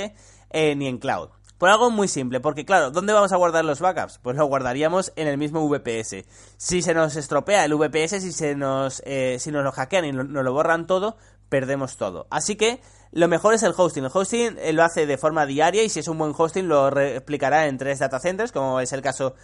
eh, 0.52 0.76
ni 0.76 0.86
en 0.86 1.00
cloud. 1.00 1.30
Por 1.58 1.70
algo 1.70 1.90
muy 1.90 2.10
simple, 2.10 2.42
porque 2.42 2.66
claro, 2.66 2.92
¿dónde 2.92 3.14
vamos 3.14 3.32
a 3.32 3.38
guardar 3.38 3.64
los 3.64 3.80
backups? 3.80 4.20
Pues 4.22 4.36
lo 4.36 4.46
guardaríamos 4.46 5.14
en 5.16 5.28
el 5.28 5.38
mismo 5.38 5.66
VPS. 5.70 6.26
Si 6.58 6.82
se 6.82 6.94
nos 6.94 7.16
estropea 7.16 7.64
el 7.64 7.76
VPS, 7.76 8.22
si 8.22 8.34
se 8.34 8.56
nos, 8.56 9.02
eh, 9.06 9.38
si 9.40 9.52
nos 9.52 9.64
lo 9.64 9.72
hackean 9.72 10.06
y 10.06 10.12
nos 10.12 10.28
lo 10.28 10.54
borran 10.54 10.86
todo, 10.86 11.16
perdemos 11.48 11.96
todo. 11.96 12.28
Así 12.30 12.58
que 12.58 12.82
lo 13.12 13.30
mejor 13.30 13.54
es 13.54 13.64
el 13.64 13.74
hosting. 13.76 14.04
El 14.04 14.12
hosting 14.14 14.58
eh, 14.60 14.74
lo 14.74 14.84
hace 14.84 15.06
de 15.06 15.18
forma 15.18 15.46
diaria 15.46 15.84
y 15.84 15.90
si 15.90 16.02
es 16.02 16.10
un 16.10 16.18
buen 16.18 16.34
hosting 16.38 16.68
lo 16.68 16.90
replicará 16.90 17.68
en 17.68 17.78
tres 17.78 18.00
data 18.00 18.20
centers, 18.20 18.52
como 18.52 18.82
es 18.82 18.92
el 18.92 19.02
caso 19.02 19.36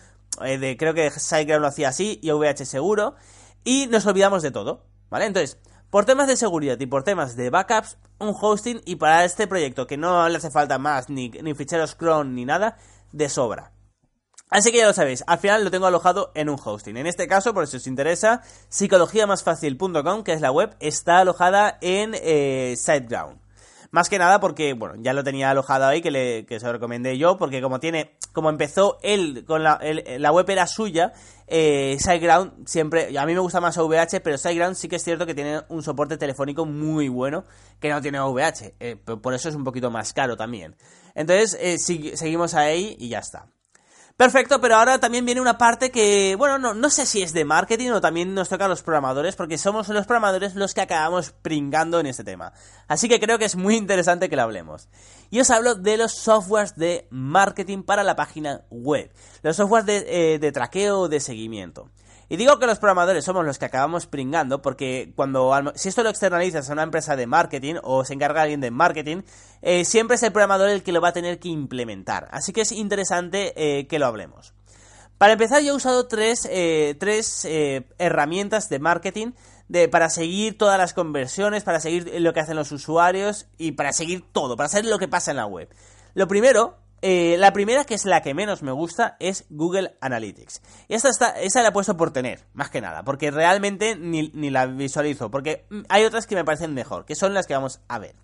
eh, 0.43 0.57
de, 0.57 0.75
creo 0.75 0.93
que 0.93 1.09
SiteGround 1.09 1.61
lo 1.61 1.67
hacía 1.67 1.89
así 1.89 2.19
y 2.21 2.31
OVH 2.31 2.65
seguro. 2.65 3.15
Y 3.63 3.87
nos 3.87 4.05
olvidamos 4.05 4.43
de 4.43 4.51
todo, 4.51 4.83
¿vale? 5.09 5.25
Entonces, 5.25 5.57
por 5.91 6.05
temas 6.05 6.27
de 6.27 6.37
seguridad 6.37 6.79
y 6.79 6.87
por 6.87 7.03
temas 7.03 7.35
de 7.35 7.51
backups, 7.51 7.97
un 8.17 8.33
hosting 8.39 8.81
y 8.85 8.95
para 8.95 9.25
este 9.25 9.45
proyecto 9.45 9.85
que 9.85 9.97
no 9.97 10.27
le 10.27 10.37
hace 10.37 10.49
falta 10.49 10.79
más 10.79 11.09
ni, 11.09 11.29
ni 11.29 11.53
ficheros 11.53 11.95
cron 11.95 12.33
ni 12.33 12.45
nada, 12.45 12.77
de 13.11 13.29
sobra. 13.29 13.73
Así 14.49 14.71
que 14.71 14.79
ya 14.79 14.87
lo 14.87 14.93
sabéis, 14.93 15.23
al 15.27 15.39
final 15.39 15.63
lo 15.63 15.71
tengo 15.71 15.85
alojado 15.85 16.31
en 16.33 16.49
un 16.49 16.57
hosting. 16.61 16.97
En 16.97 17.07
este 17.07 17.27
caso, 17.27 17.53
por 17.53 17.67
si 17.67 17.77
os 17.77 17.87
interesa, 17.87 18.41
psicologiamasfacil.com, 18.69 20.23
que 20.23 20.33
es 20.33 20.41
la 20.41 20.51
web, 20.51 20.75
está 20.79 21.19
alojada 21.19 21.77
en 21.81 22.13
eh, 22.15 22.73
SiteGround. 22.77 23.40
Más 23.91 24.07
que 24.07 24.17
nada 24.17 24.39
porque, 24.39 24.73
bueno, 24.73 24.95
ya 24.99 25.11
lo 25.11 25.23
tenía 25.23 25.49
alojado 25.49 25.85
ahí, 25.85 26.01
que, 26.01 26.11
le, 26.11 26.45
que 26.45 26.59
se 26.61 26.65
lo 26.65 26.71
recomendé 26.71 27.17
yo, 27.17 27.37
porque 27.37 27.61
como 27.61 27.81
tiene, 27.81 28.17
como 28.31 28.49
empezó 28.49 28.97
él, 29.03 29.43
con 29.45 29.63
la, 29.63 29.79
la 30.17 30.31
web 30.31 30.49
era 30.49 30.65
suya, 30.65 31.11
eh, 31.45 31.97
SiteGround 31.99 32.65
siempre, 32.67 33.17
a 33.17 33.25
mí 33.25 33.33
me 33.33 33.41
gusta 33.41 33.59
más 33.59 33.77
OVH, 33.77 34.21
pero 34.23 34.37
SiteGround 34.37 34.75
sí 34.75 34.87
que 34.87 34.95
es 34.95 35.03
cierto 35.03 35.25
que 35.25 35.35
tiene 35.35 35.61
un 35.67 35.83
soporte 35.83 36.17
telefónico 36.17 36.65
muy 36.65 37.09
bueno, 37.09 37.43
que 37.81 37.89
no 37.89 38.01
tiene 38.01 38.21
OVH, 38.21 38.75
eh, 38.79 38.95
por 38.95 39.33
eso 39.33 39.49
es 39.49 39.55
un 39.55 39.65
poquito 39.65 39.91
más 39.91 40.13
caro 40.13 40.37
también. 40.37 40.77
Entonces, 41.13 41.57
eh, 41.59 41.77
seguimos 41.77 42.53
ahí 42.53 42.95
y 42.97 43.09
ya 43.09 43.19
está. 43.19 43.47
Perfecto, 44.21 44.61
pero 44.61 44.75
ahora 44.75 44.99
también 44.99 45.25
viene 45.25 45.41
una 45.41 45.57
parte 45.57 45.89
que, 45.89 46.35
bueno, 46.35 46.59
no, 46.59 46.75
no 46.75 46.91
sé 46.91 47.07
si 47.07 47.23
es 47.23 47.33
de 47.33 47.43
marketing 47.43 47.89
o 47.89 48.01
también 48.01 48.35
nos 48.35 48.49
toca 48.49 48.65
a 48.65 48.67
los 48.67 48.83
programadores, 48.83 49.35
porque 49.35 49.57
somos 49.57 49.89
los 49.89 50.05
programadores 50.05 50.53
los 50.53 50.75
que 50.75 50.81
acabamos 50.81 51.31
pringando 51.31 51.99
en 51.99 52.05
este 52.05 52.23
tema. 52.23 52.53
Así 52.87 53.09
que 53.09 53.19
creo 53.19 53.39
que 53.39 53.45
es 53.45 53.55
muy 53.55 53.75
interesante 53.75 54.29
que 54.29 54.35
lo 54.35 54.43
hablemos. 54.43 54.89
Y 55.31 55.39
os 55.39 55.49
hablo 55.49 55.73
de 55.73 55.97
los 55.97 56.11
softwares 56.11 56.75
de 56.75 57.07
marketing 57.09 57.81
para 57.81 58.03
la 58.03 58.15
página 58.15 58.61
web. 58.69 59.11
Los 59.41 59.55
softwares 59.55 59.87
de, 59.87 60.33
eh, 60.35 60.37
de 60.37 60.51
traqueo 60.51 60.99
o 60.99 61.09
de 61.09 61.19
seguimiento. 61.19 61.89
Y 62.31 62.37
digo 62.37 62.59
que 62.59 62.65
los 62.65 62.79
programadores 62.79 63.25
somos 63.25 63.45
los 63.45 63.59
que 63.59 63.65
acabamos 63.65 64.07
pringando 64.07 64.61
porque 64.61 65.11
cuando 65.17 65.73
si 65.75 65.89
esto 65.89 66.01
lo 66.01 66.09
externalizas 66.09 66.69
a 66.69 66.71
una 66.71 66.83
empresa 66.83 67.17
de 67.17 67.27
marketing 67.27 67.75
o 67.83 68.05
se 68.05 68.13
encarga 68.13 68.43
alguien 68.43 68.61
de 68.61 68.71
marketing, 68.71 69.23
eh, 69.61 69.83
siempre 69.83 70.15
es 70.15 70.23
el 70.23 70.31
programador 70.31 70.69
el 70.69 70.81
que 70.81 70.93
lo 70.93 71.01
va 71.01 71.09
a 71.09 71.11
tener 71.11 71.39
que 71.39 71.49
implementar. 71.49 72.29
Así 72.31 72.53
que 72.53 72.61
es 72.61 72.71
interesante 72.71 73.51
eh, 73.57 73.85
que 73.85 73.99
lo 73.99 74.05
hablemos. 74.05 74.53
Para 75.17 75.33
empezar, 75.33 75.61
yo 75.61 75.73
he 75.73 75.75
usado 75.75 76.07
tres, 76.07 76.47
eh, 76.49 76.95
tres 76.97 77.45
herramientas 77.97 78.69
de 78.69 78.79
marketing 78.79 79.33
de, 79.67 79.89
para 79.89 80.09
seguir 80.09 80.57
todas 80.57 80.77
las 80.77 80.93
conversiones, 80.93 81.63
para 81.65 81.81
seguir 81.81 82.13
lo 82.21 82.31
que 82.31 82.39
hacen 82.39 82.55
los 82.55 82.71
usuarios 82.71 83.47
y 83.57 83.73
para 83.73 83.91
seguir 83.91 84.23
todo, 84.31 84.55
para 84.55 84.69
saber 84.69 84.85
lo 84.85 84.99
que 84.99 85.09
pasa 85.09 85.31
en 85.31 85.37
la 85.37 85.47
web. 85.47 85.67
Lo 86.13 86.29
primero 86.29 86.77
eh, 87.01 87.35
la 87.39 87.51
primera, 87.51 87.83
que 87.83 87.95
es 87.95 88.05
la 88.05 88.21
que 88.21 88.35
menos 88.35 88.61
me 88.61 88.71
gusta, 88.71 89.15
es 89.19 89.45
Google 89.49 89.97
Analytics. 90.01 90.61
Y 90.87 90.93
esta, 90.93 91.09
está, 91.09 91.29
esa 91.39 91.63
la 91.63 91.69
he 91.69 91.71
puesto 91.71 91.97
por 91.97 92.11
tener, 92.11 92.45
más 92.53 92.69
que 92.69 92.79
nada, 92.79 93.03
porque 93.03 93.31
realmente 93.31 93.95
ni, 93.95 94.29
la 94.51 94.67
visualizo, 94.67 95.31
porque 95.31 95.65
hay 95.89 96.03
otras 96.05 96.27
que 96.27 96.35
me 96.35 96.45
parecen 96.45 96.73
mejor, 96.73 97.05
que 97.05 97.15
son 97.15 97.33
las 97.33 97.47
que 97.47 97.55
vamos 97.55 97.81
a 97.87 97.97
ver. 97.97 98.15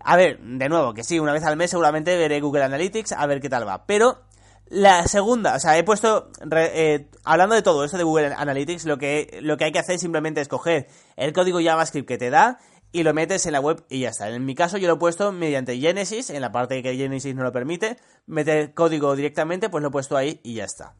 A 0.00 0.16
ver, 0.16 0.38
de 0.40 0.68
nuevo, 0.68 0.94
que 0.94 1.02
sí, 1.02 1.18
una 1.18 1.32
vez 1.32 1.44
al 1.44 1.56
mes 1.56 1.70
seguramente 1.70 2.16
veré 2.16 2.40
Google 2.40 2.64
Analytics 2.64 3.12
a 3.12 3.26
ver 3.26 3.40
qué 3.40 3.48
tal 3.48 3.66
va. 3.66 3.86
Pero 3.86 4.22
la 4.66 5.06
segunda, 5.08 5.56
o 5.56 5.58
sea, 5.58 5.76
he 5.76 5.82
puesto, 5.82 6.30
eh, 6.52 7.08
hablando 7.24 7.54
de 7.54 7.62
todo 7.62 7.84
eso 7.84 7.96
de 7.98 8.04
Google 8.04 8.34
Analytics, 8.36 8.84
lo 8.84 8.96
que, 8.96 9.38
lo 9.42 9.56
que 9.56 9.64
hay 9.64 9.72
que 9.72 9.78
hacer 9.78 9.98
simplemente 9.98 10.40
es 10.40 10.48
coger 10.48 10.88
el 11.16 11.32
código 11.32 11.60
JavaScript 11.60 12.06
que 12.06 12.18
te 12.18 12.30
da 12.30 12.58
y 12.94 13.02
lo 13.02 13.12
metes 13.12 13.44
en 13.44 13.52
la 13.52 13.60
web 13.60 13.84
y 13.90 14.00
ya 14.00 14.10
está. 14.10 14.30
En 14.30 14.44
mi 14.44 14.54
caso 14.54 14.78
yo 14.78 14.86
lo 14.86 14.94
he 14.94 14.98
puesto 14.98 15.32
mediante 15.32 15.76
Genesis, 15.76 16.30
en 16.30 16.40
la 16.40 16.52
parte 16.52 16.80
que 16.80 16.96
Genesis 16.96 17.34
no 17.34 17.42
lo 17.42 17.52
permite, 17.52 17.98
meter 18.26 18.72
código 18.72 19.16
directamente, 19.16 19.68
pues 19.68 19.82
lo 19.82 19.88
he 19.88 19.90
puesto 19.90 20.16
ahí 20.16 20.40
y 20.44 20.54
ya 20.54 20.64
está. 20.64 20.94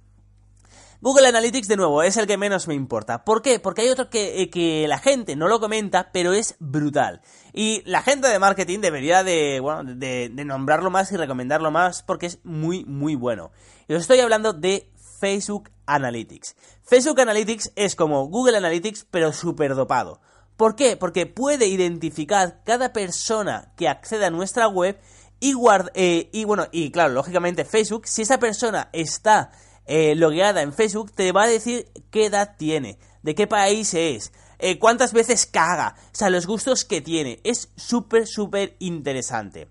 Google 1.00 1.28
Analytics, 1.28 1.68
de 1.68 1.76
nuevo, 1.76 2.02
es 2.02 2.16
el 2.16 2.26
que 2.26 2.36
menos 2.36 2.66
me 2.66 2.74
importa. 2.74 3.24
¿Por 3.24 3.42
qué? 3.42 3.60
Porque 3.60 3.82
hay 3.82 3.90
otro 3.90 4.10
que, 4.10 4.42
eh, 4.42 4.50
que, 4.50 4.88
la 4.88 4.98
gente 4.98 5.36
no 5.36 5.46
lo 5.46 5.60
comenta, 5.60 6.10
pero 6.12 6.32
es 6.32 6.56
brutal. 6.58 7.20
Y 7.52 7.82
la 7.84 8.02
gente 8.02 8.26
de 8.26 8.38
marketing 8.40 8.80
debería 8.80 9.22
de, 9.22 9.60
bueno, 9.60 9.84
de, 9.84 10.30
de 10.32 10.44
nombrarlo 10.44 10.90
más 10.90 11.12
y 11.12 11.16
recomendarlo 11.16 11.70
más 11.70 12.02
porque 12.02 12.26
es 12.26 12.40
muy, 12.42 12.84
muy 12.86 13.14
bueno. 13.14 13.52
Y 13.86 13.94
os 13.94 14.02
estoy 14.02 14.18
hablando 14.18 14.52
de 14.52 14.90
Facebook 15.20 15.70
Analytics. 15.86 16.56
Facebook 16.82 17.20
Analytics 17.20 17.72
es 17.76 17.94
como 17.94 18.26
Google 18.26 18.56
Analytics, 18.56 19.06
pero 19.10 19.32
súper 19.32 19.76
dopado. 19.76 20.20
¿Por 20.56 20.76
qué? 20.76 20.96
Porque 20.96 21.26
puede 21.26 21.66
identificar 21.66 22.62
cada 22.64 22.92
persona 22.92 23.72
que 23.76 23.88
accede 23.88 24.26
a 24.26 24.30
nuestra 24.30 24.68
web 24.68 24.98
y, 25.40 25.54
eh, 25.94 26.30
y 26.32 26.44
bueno, 26.44 26.66
y 26.70 26.90
claro, 26.90 27.12
lógicamente 27.12 27.64
Facebook, 27.64 28.06
si 28.06 28.22
esa 28.22 28.38
persona 28.38 28.88
está 28.92 29.50
eh, 29.84 30.14
logueada 30.14 30.62
en 30.62 30.72
Facebook, 30.72 31.12
te 31.12 31.32
va 31.32 31.42
a 31.42 31.48
decir 31.48 31.90
qué 32.10 32.26
edad 32.26 32.54
tiene, 32.56 32.98
de 33.22 33.34
qué 33.34 33.46
país 33.46 33.92
es, 33.94 34.32
eh, 34.58 34.78
cuántas 34.78 35.12
veces 35.12 35.44
caga, 35.44 35.96
o 35.98 36.16
sea, 36.16 36.30
los 36.30 36.46
gustos 36.46 36.84
que 36.84 37.00
tiene. 37.00 37.40
Es 37.42 37.68
súper, 37.76 38.26
súper 38.26 38.76
interesante. 38.78 39.68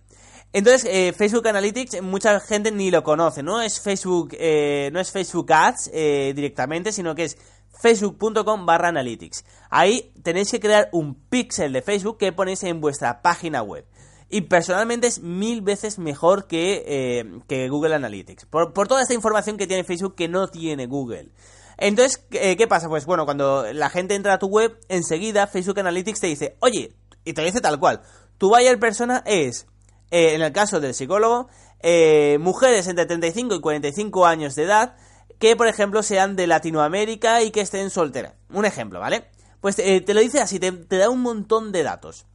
Entonces, 0.52 1.15
Facebook 1.17 1.48
Analytics, 1.48 2.04
mucha 2.04 2.39
gente 2.39 2.69
ni 2.69 2.91
lo 2.91 3.04
conoce, 3.04 3.41
no 3.41 3.60
es 3.60 3.80
Facebook, 3.80 4.34
no 4.34 5.00
es 5.00 5.12
Facebook 5.12 5.52
Ads 5.52 5.89
directamente, 6.36 6.91
sino 6.91 7.15
que 7.15 7.24
es 7.24 7.38
facebook.com 7.79 8.65
barra 8.65 8.89
analytics. 8.89 9.45
Ahí 9.69 10.13
tenéis 10.23 10.51
que 10.51 10.59
crear 10.59 10.89
un 10.91 11.15
pixel 11.15 11.73
de 11.73 11.81
Facebook 11.81 12.17
que 12.17 12.31
ponéis 12.31 12.63
en 12.63 12.81
vuestra 12.81 13.21
página 13.21 13.62
web. 13.62 13.86
Y 14.29 14.41
personalmente 14.41 15.07
es 15.07 15.21
mil 15.21 15.62
veces 15.62 15.99
mejor 15.99 16.47
que, 16.47 16.83
eh, 16.88 17.67
Google 17.69 17.93
Analytics. 17.93 18.45
Por, 18.45 18.73
toda 18.88 19.03
esta 19.03 19.13
información 19.13 19.57
que 19.57 19.67
tiene 19.67 19.83
Facebook 19.83 20.15
que 20.15 20.27
no 20.27 20.47
tiene 20.47 20.88
Google. 20.88 21.29
Entonces, 21.77 22.25
eh, 22.31 22.55
¿qué 22.55 22.67
pasa? 22.67 22.88
Pues 22.89 23.05
bueno, 23.05 23.25
cuando 23.25 23.71
la 23.73 23.89
gente 23.91 24.15
entra 24.15 24.33
a 24.33 24.39
tu 24.39 24.47
web, 24.47 24.75
enseguida 24.89 25.45
Facebook 25.45 25.79
Analytics 25.79 26.19
te 26.19 26.27
dice, 26.27 26.55
oye, 26.62 26.95
y 27.25 27.33
te 27.33 27.43
dice 27.43 27.62
tal 27.62 27.79
cual, 27.79 28.01
tu 28.39 28.49
buyer 28.49 28.79
persona 28.79 29.23
es, 29.27 29.67
eh, 30.09 30.33
en 30.33 30.41
el 30.41 30.51
caso 30.51 30.79
del 30.79 30.95
psicólogo, 30.95 31.47
mujeres 32.39 32.88
entre 32.88 33.05
35 33.05 33.55
y 33.55 33.62
45 33.62 34.25
años 34.25 34.55
de 34.55 34.63
edad, 34.63 34.95
que, 35.43 35.58
por 35.58 35.67
ejemplo, 35.67 36.03
sean 36.03 36.38
de 36.38 36.47
Latinoamérica 36.47 37.41
y 37.41 37.51
que 37.51 37.60
estén 37.60 37.89
solteras. 37.89 38.32
Un 38.49 38.63
ejemplo, 38.63 39.01
¿vale? 39.01 39.25
Pues 39.60 39.77
eh, 39.77 39.99
te 39.99 40.13
lo 40.13 40.21
dice 40.21 40.39
así, 40.39 40.58
te, 40.58 40.71
da 40.71 41.10
un 41.10 41.19
montón 41.19 41.73
de 41.73 41.84
datos. 41.84 42.25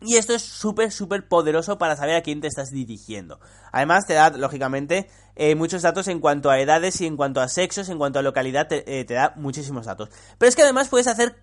Y 0.00 0.16
esto 0.16 0.34
es 0.34 0.42
súper, 0.42 0.90
súper 0.90 1.28
poderoso 1.28 1.78
para 1.78 1.94
saber 1.94 2.16
a 2.16 2.22
quién 2.22 2.40
te 2.40 2.48
estás 2.48 2.70
dirigiendo. 2.72 3.38
Además, 3.70 4.04
te 4.04 4.14
da, 4.14 4.30
lógicamente, 4.30 5.08
eh, 5.36 5.54
muchos 5.54 5.82
datos 5.82 6.08
en 6.08 6.18
cuanto 6.18 6.50
a 6.50 6.58
edades 6.58 7.00
y 7.00 7.06
en 7.06 7.16
cuanto 7.16 7.40
a 7.40 7.46
sexos, 7.46 7.88
en 7.88 7.98
cuanto 7.98 8.18
a 8.18 8.22
localidad, 8.22 8.66
te, 8.66 8.98
eh, 8.98 9.04
te 9.04 9.14
da 9.14 9.32
muchísimos 9.36 9.86
datos. 9.86 10.08
Pero 10.36 10.48
es 10.48 10.56
que 10.56 10.62
además 10.62 10.88
puedes 10.88 11.06
hacer 11.06 11.36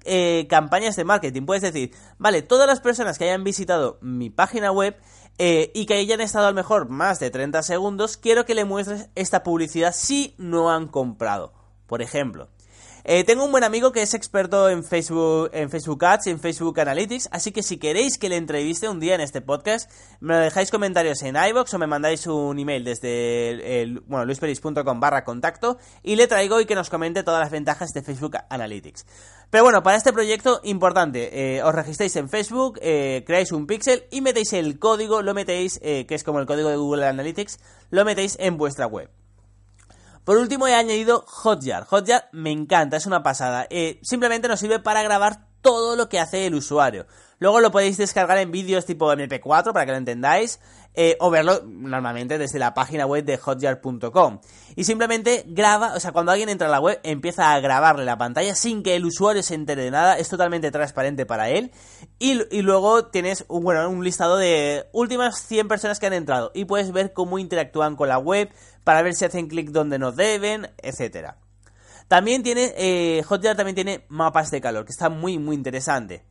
campañas 0.49 0.97
de 0.97 1.05
marketing. 1.05 1.45
Puedes 1.45 1.63
decir, 1.63 1.95
vale, 2.17 2.41
todas 2.41 2.67
las 2.67 2.81
personas 2.81 3.17
que 3.17 3.23
hayan 3.23 3.45
visitado 3.45 3.97
mi 4.01 4.29
página 4.29 4.73
web 4.73 4.97
eh, 5.37 5.71
y 5.75 5.85
que 5.85 5.95
hayan 5.95 6.21
estado 6.21 6.47
a 6.47 6.51
lo 6.51 6.55
mejor 6.55 6.89
más 6.89 7.19
de 7.19 7.29
30 7.29 7.61
segundos, 7.63 8.17
quiero 8.17 8.45
que 8.45 8.55
le 8.55 8.65
muestres 8.65 9.09
esta 9.15 9.43
publicidad 9.43 9.93
si 9.93 10.33
no 10.37 10.71
han 10.71 10.87
comprado. 10.87 11.53
Por 11.85 12.01
ejemplo, 12.01 12.49
eh, 13.09 13.23
tengo 13.23 13.45
un 13.45 13.51
buen 13.51 13.63
amigo 13.63 13.93
que 13.93 14.01
es 14.01 14.13
experto 14.13 14.67
en 14.67 14.83
Facebook, 14.83 15.49
en 15.53 15.69
Facebook 15.69 16.03
Ads 16.03 16.27
y 16.27 16.29
en 16.31 16.41
Facebook 16.41 16.77
Analytics, 16.77 17.29
así 17.31 17.53
que 17.53 17.63
si 17.63 17.77
queréis 17.77 18.17
que 18.17 18.27
le 18.27 18.35
entreviste 18.35 18.89
un 18.89 18.99
día 18.99 19.15
en 19.15 19.21
este 19.21 19.39
podcast, 19.39 19.89
me 20.19 20.33
lo 20.33 20.41
dejáis 20.41 20.71
comentarios 20.71 21.23
en 21.23 21.37
iBox 21.37 21.73
o 21.73 21.79
me 21.79 21.87
mandáis 21.87 22.27
un 22.27 22.59
email 22.59 22.83
desde 22.83 23.81
el, 23.81 24.01
bueno, 24.01 24.25
luisperis.com 24.25 24.99
barra 24.99 25.23
contacto 25.23 25.77
y 26.03 26.17
le 26.17 26.27
traigo 26.27 26.59
y 26.59 26.65
que 26.65 26.75
nos 26.75 26.89
comente 26.89 27.23
todas 27.23 27.39
las 27.39 27.49
ventajas 27.49 27.93
de 27.93 28.03
Facebook 28.03 28.35
Analytics. 28.49 29.05
Pero 29.49 29.63
bueno, 29.63 29.81
para 29.81 29.95
este 29.95 30.11
proyecto, 30.11 30.59
importante, 30.65 31.55
eh, 31.55 31.63
os 31.63 31.73
registréis 31.73 32.13
en 32.17 32.27
Facebook, 32.27 32.77
eh, 32.81 33.23
creáis 33.25 33.53
un 33.53 33.67
pixel 33.67 34.03
y 34.11 34.19
metéis 34.19 34.51
el 34.51 34.79
código, 34.79 35.21
lo 35.21 35.33
metéis, 35.33 35.79
que 35.79 36.05
es 36.09 36.25
como 36.25 36.41
el 36.41 36.45
código 36.45 36.67
de 36.67 36.75
Google 36.75 37.05
Analytics, 37.05 37.57
lo 37.89 38.03
metéis 38.03 38.35
en 38.37 38.57
vuestra 38.57 38.85
web. 38.85 39.09
Por 40.27 40.39
último 40.39 40.67
he 40.67 40.75
añadido 40.75 41.23
Hotjar. 41.25 41.85
Hotjar 41.85 42.27
me 42.33 42.51
encanta, 42.51 42.97
es 42.97 43.05
una 43.05 43.23
pasada. 43.23 43.65
Eh, 43.69 43.97
simplemente 44.03 44.49
nos 44.49 44.59
sirve 44.59 44.77
para 44.77 45.01
grabar 45.01 45.47
todo 45.61 45.95
lo 45.95 46.09
que 46.09 46.19
hace 46.19 46.45
el 46.45 46.55
usuario. 46.55 47.07
Luego 47.39 47.59
lo 47.59 47.71
podéis 47.71 47.97
descargar 47.97 48.37
en 48.39 48.51
vídeos 48.51 48.85
tipo 48.85 49.11
MP4 49.11 49.73
para 49.73 49.85
que 49.85 49.91
lo 49.91 49.97
entendáis. 49.97 50.59
Eh, 50.99 51.15
o 51.19 51.29
verlo 51.29 51.61
normalmente 51.63 52.39
desde 52.39 52.57
la 52.57 52.73
página 52.73 53.05
web 53.05 53.23
de 53.23 53.37
hotjar.com. 53.37 54.39
Y 54.75 54.83
simplemente 54.83 55.43
graba, 55.45 55.93
o 55.93 55.99
sea, 55.99 56.11
cuando 56.11 56.31
alguien 56.31 56.49
entra 56.49 56.67
a 56.67 56.71
la 56.71 56.79
web, 56.79 56.99
empieza 57.03 57.53
a 57.53 57.59
grabarle 57.59 58.03
la 58.03 58.17
pantalla 58.17 58.55
sin 58.55 58.81
que 58.81 58.95
el 58.95 59.05
usuario 59.05 59.43
se 59.43 59.53
entere 59.53 59.83
de 59.83 59.91
nada. 59.91 60.17
Es 60.17 60.27
totalmente 60.27 60.71
transparente 60.71 61.27
para 61.27 61.49
él. 61.49 61.71
Y, 62.17 62.41
y 62.49 62.63
luego 62.63 63.05
tienes 63.05 63.45
un, 63.47 63.63
bueno, 63.63 63.87
un 63.87 64.03
listado 64.03 64.37
de 64.37 64.87
últimas 64.91 65.39
100 65.39 65.67
personas 65.67 65.99
que 65.99 66.07
han 66.07 66.13
entrado. 66.13 66.51
Y 66.55 66.65
puedes 66.65 66.91
ver 66.91 67.13
cómo 67.13 67.37
interactúan 67.37 67.95
con 67.95 68.09
la 68.09 68.17
web, 68.17 68.49
para 68.83 69.01
ver 69.01 69.13
si 69.13 69.25
hacen 69.25 69.49
clic 69.49 69.69
donde 69.69 69.99
no 69.99 70.13
deben, 70.13 70.71
etcétera. 70.81 71.37
También 72.07 72.41
tiene, 72.41 72.73
eh, 72.77 73.21
Hotjar 73.27 73.57
también 73.57 73.75
tiene 73.75 74.05
mapas 74.07 74.49
de 74.49 74.61
calor, 74.61 74.85
que 74.85 74.91
está 74.91 75.09
muy, 75.09 75.37
muy 75.37 75.55
interesante. 75.55 76.23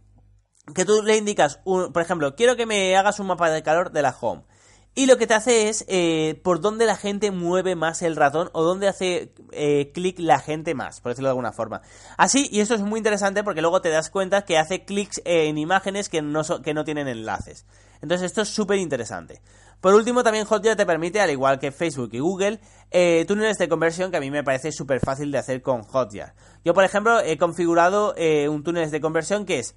Que 0.74 0.84
tú 0.84 1.02
le 1.02 1.16
indicas, 1.16 1.60
por 1.64 2.00
ejemplo, 2.00 2.34
quiero 2.34 2.56
que 2.56 2.66
me 2.66 2.96
hagas 2.96 3.20
un 3.20 3.28
mapa 3.28 3.50
de 3.50 3.62
calor 3.62 3.92
de 3.92 4.02
la 4.02 4.16
home. 4.20 4.42
Y 4.98 5.04
lo 5.04 5.18
que 5.18 5.26
te 5.26 5.34
hace 5.34 5.68
es 5.68 5.84
eh, 5.88 6.40
por 6.42 6.62
dónde 6.62 6.86
la 6.86 6.96
gente 6.96 7.30
mueve 7.30 7.76
más 7.76 8.00
el 8.00 8.16
ratón 8.16 8.48
o 8.54 8.62
dónde 8.62 8.88
hace 8.88 9.34
eh, 9.52 9.92
clic 9.92 10.18
la 10.18 10.38
gente 10.38 10.74
más, 10.74 11.02
por 11.02 11.12
decirlo 11.12 11.28
de 11.28 11.32
alguna 11.32 11.52
forma. 11.52 11.82
Así, 12.16 12.48
y 12.50 12.60
esto 12.60 12.74
es 12.74 12.80
muy 12.80 12.98
interesante 12.98 13.44
porque 13.44 13.60
luego 13.60 13.82
te 13.82 13.90
das 13.90 14.08
cuenta 14.08 14.46
que 14.46 14.56
hace 14.56 14.86
clics 14.86 15.20
en 15.26 15.58
imágenes 15.58 16.08
que 16.08 16.22
no, 16.22 16.42
que 16.62 16.72
no 16.72 16.84
tienen 16.84 17.08
enlaces. 17.08 17.66
Entonces 18.00 18.24
esto 18.26 18.40
es 18.40 18.48
súper 18.48 18.78
interesante. 18.78 19.42
Por 19.82 19.94
último, 19.94 20.24
también 20.24 20.46
Hotjar 20.46 20.76
te 20.76 20.86
permite, 20.86 21.20
al 21.20 21.30
igual 21.30 21.58
que 21.58 21.72
Facebook 21.72 22.10
y 22.12 22.18
Google, 22.18 22.58
eh, 22.90 23.26
túneles 23.28 23.58
de 23.58 23.68
conversión 23.68 24.10
que 24.10 24.16
a 24.16 24.20
mí 24.20 24.30
me 24.30 24.42
parece 24.42 24.72
súper 24.72 25.00
fácil 25.00 25.30
de 25.30 25.36
hacer 25.36 25.60
con 25.60 25.82
Hotjar. 25.82 26.34
Yo, 26.64 26.72
por 26.72 26.84
ejemplo, 26.84 27.20
he 27.20 27.36
configurado 27.36 28.14
eh, 28.16 28.48
un 28.48 28.62
túnel 28.62 28.90
de 28.90 29.00
conversión 29.02 29.44
que 29.44 29.58
es 29.58 29.76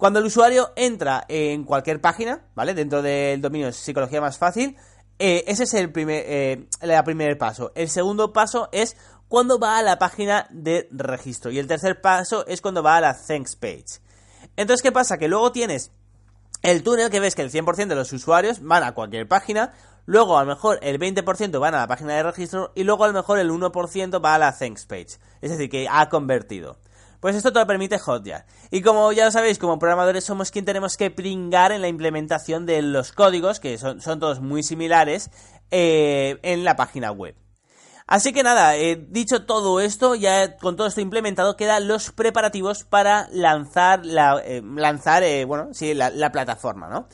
cuando 0.00 0.18
el 0.18 0.24
usuario 0.24 0.72
entra 0.76 1.26
en 1.28 1.64
cualquier 1.64 2.00
página, 2.00 2.40
¿vale? 2.54 2.72
Dentro 2.72 3.02
del 3.02 3.42
dominio 3.42 3.70
Psicología 3.70 4.22
Más 4.22 4.38
Fácil, 4.38 4.78
eh, 5.18 5.44
ese 5.46 5.64
es 5.64 5.74
el 5.74 5.92
primer, 5.92 6.24
eh, 6.26 6.68
el 6.80 7.04
primer 7.04 7.36
paso. 7.36 7.70
El 7.74 7.90
segundo 7.90 8.32
paso 8.32 8.70
es 8.72 8.96
cuando 9.28 9.58
va 9.58 9.76
a 9.76 9.82
la 9.82 9.98
página 9.98 10.46
de 10.48 10.88
registro. 10.90 11.50
Y 11.50 11.58
el 11.58 11.66
tercer 11.66 12.00
paso 12.00 12.46
es 12.46 12.62
cuando 12.62 12.82
va 12.82 12.96
a 12.96 13.02
la 13.02 13.14
Thanks 13.14 13.56
Page. 13.56 14.00
Entonces, 14.56 14.82
¿qué 14.82 14.90
pasa? 14.90 15.18
Que 15.18 15.28
luego 15.28 15.52
tienes 15.52 15.92
el 16.62 16.82
túnel 16.82 17.10
que 17.10 17.20
ves 17.20 17.34
que 17.34 17.42
el 17.42 17.52
100% 17.52 17.88
de 17.88 17.94
los 17.94 18.10
usuarios 18.14 18.62
van 18.62 18.82
a 18.82 18.92
cualquier 18.92 19.28
página, 19.28 19.74
luego 20.06 20.38
a 20.38 20.44
lo 20.44 20.48
mejor 20.48 20.78
el 20.80 20.98
20% 20.98 21.60
van 21.60 21.74
a 21.74 21.80
la 21.80 21.88
página 21.88 22.14
de 22.14 22.22
registro 22.22 22.72
y 22.74 22.84
luego 22.84 23.04
a 23.04 23.08
lo 23.08 23.12
mejor 23.12 23.38
el 23.38 23.50
1% 23.50 24.24
va 24.24 24.34
a 24.34 24.38
la 24.38 24.56
thanks 24.56 24.86
page. 24.86 25.18
Es 25.42 25.50
decir, 25.50 25.68
que 25.68 25.86
ha 25.90 26.08
convertido. 26.08 26.78
Pues 27.20 27.36
esto 27.36 27.52
te 27.52 27.58
lo 27.58 27.66
permite 27.66 27.98
Hotjar. 27.98 28.46
Y 28.70 28.80
como 28.80 29.12
ya 29.12 29.26
lo 29.26 29.30
sabéis, 29.30 29.58
como 29.58 29.78
programadores 29.78 30.24
somos 30.24 30.50
quien 30.50 30.64
tenemos 30.64 30.96
que 30.96 31.10
pringar 31.10 31.70
en 31.70 31.82
la 31.82 31.88
implementación 31.88 32.64
de 32.66 32.80
los 32.82 33.12
códigos, 33.12 33.60
que 33.60 33.76
son, 33.78 34.00
todos 34.00 34.40
muy 34.40 34.62
similares, 34.62 35.30
eh, 35.70 36.38
en 36.42 36.64
la 36.64 36.76
página 36.76 37.12
web. 37.12 37.36
Así 38.06 38.32
que 38.32 38.42
nada, 38.42 38.76
eh, 38.76 38.96
dicho 39.08 39.44
todo 39.44 39.80
esto, 39.80 40.14
ya 40.16 40.56
con 40.56 40.76
todo 40.76 40.86
esto 40.86 41.00
implementado, 41.00 41.56
quedan 41.56 41.86
los 41.86 42.10
preparativos 42.10 42.84
para 42.84 43.28
lanzar 43.30 44.04
la, 44.04 44.42
eh, 44.44 44.62
lanzar, 44.64 45.22
bueno, 45.46 45.68
sí, 45.72 45.94
la 45.94 46.32
plataforma, 46.32 46.88
¿no? 46.88 47.06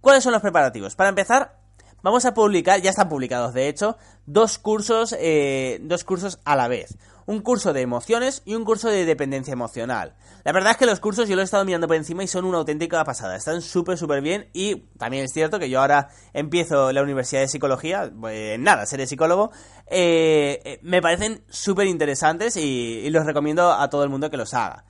¿Cuáles 0.00 0.22
son 0.22 0.32
los 0.32 0.40
preparativos? 0.40 0.96
Para 0.96 1.10
empezar, 1.10 1.59
vamos 2.02 2.24
a 2.24 2.34
publicar, 2.34 2.80
ya 2.80 2.90
están 2.90 3.08
publicados 3.08 3.54
de 3.54 3.68
hecho, 3.68 3.96
dos 4.26 4.58
cursos, 4.58 5.14
eh, 5.18 5.78
dos 5.82 6.04
cursos 6.04 6.38
a 6.44 6.56
la 6.56 6.68
vez 6.68 6.96
un 7.30 7.42
curso 7.42 7.72
de 7.72 7.80
emociones 7.80 8.42
y 8.44 8.56
un 8.56 8.64
curso 8.64 8.88
de 8.88 9.04
dependencia 9.04 9.52
emocional. 9.52 10.14
La 10.44 10.50
verdad 10.50 10.72
es 10.72 10.78
que 10.78 10.86
los 10.86 10.98
cursos 10.98 11.28
yo 11.28 11.36
los 11.36 11.42
he 11.42 11.44
estado 11.44 11.64
mirando 11.64 11.86
por 11.86 11.94
encima 11.94 12.24
y 12.24 12.26
son 12.26 12.44
una 12.44 12.58
auténtica 12.58 13.04
pasada. 13.04 13.36
Están 13.36 13.62
súper, 13.62 13.96
súper 13.98 14.20
bien 14.20 14.48
y 14.52 14.76
también 14.98 15.24
es 15.24 15.32
cierto 15.32 15.60
que 15.60 15.70
yo 15.70 15.80
ahora 15.80 16.08
empiezo 16.32 16.90
la 16.90 17.02
Universidad 17.02 17.42
de 17.42 17.48
Psicología, 17.48 18.10
pues 18.20 18.58
nada, 18.58 18.84
seré 18.84 19.06
psicólogo. 19.06 19.52
Eh, 19.86 20.60
eh, 20.64 20.80
me 20.82 21.00
parecen 21.00 21.44
súper 21.48 21.86
interesantes 21.86 22.56
y 22.56 23.08
los 23.10 23.24
recomiendo 23.24 23.70
a 23.72 23.88
todo 23.88 24.02
el 24.02 24.10
mundo 24.10 24.28
que 24.28 24.36
los 24.36 24.52
haga. 24.52 24.84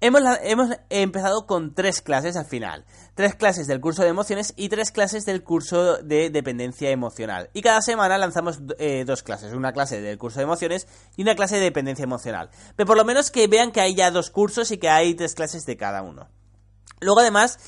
Hemos, 0.00 0.22
hemos, 0.42 0.70
empezado 0.90 1.46
con 1.46 1.74
tres 1.74 2.02
clases 2.02 2.36
al 2.36 2.44
final. 2.44 2.84
Tres 3.14 3.34
clases 3.34 3.66
del 3.66 3.80
curso 3.80 4.02
de 4.02 4.10
emociones 4.10 4.52
y 4.54 4.68
tres 4.68 4.90
clases 4.90 5.24
del 5.24 5.42
curso 5.42 5.96
de 6.02 6.28
dependencia 6.28 6.90
emocional. 6.90 7.48
Y 7.54 7.62
cada 7.62 7.80
semana 7.80 8.18
lanzamos 8.18 8.60
eh, 8.78 9.04
dos 9.06 9.22
clases. 9.22 9.54
Una 9.54 9.72
clase 9.72 10.02
del 10.02 10.18
curso 10.18 10.38
de 10.38 10.44
emociones 10.44 10.86
y 11.16 11.22
una 11.22 11.34
clase 11.34 11.56
de 11.56 11.62
dependencia 11.62 12.02
emocional. 12.02 12.50
Pero 12.76 12.86
por 12.86 12.98
lo 12.98 13.06
menos 13.06 13.30
que 13.30 13.48
vean 13.48 13.72
que 13.72 13.80
hay 13.80 13.94
ya 13.94 14.10
dos 14.10 14.30
cursos 14.30 14.70
y 14.70 14.76
que 14.76 14.90
hay 14.90 15.14
tres 15.14 15.34
clases 15.34 15.64
de 15.64 15.78
cada 15.78 16.02
uno. 16.02 16.28
Luego 17.00 17.20
además 17.20 17.58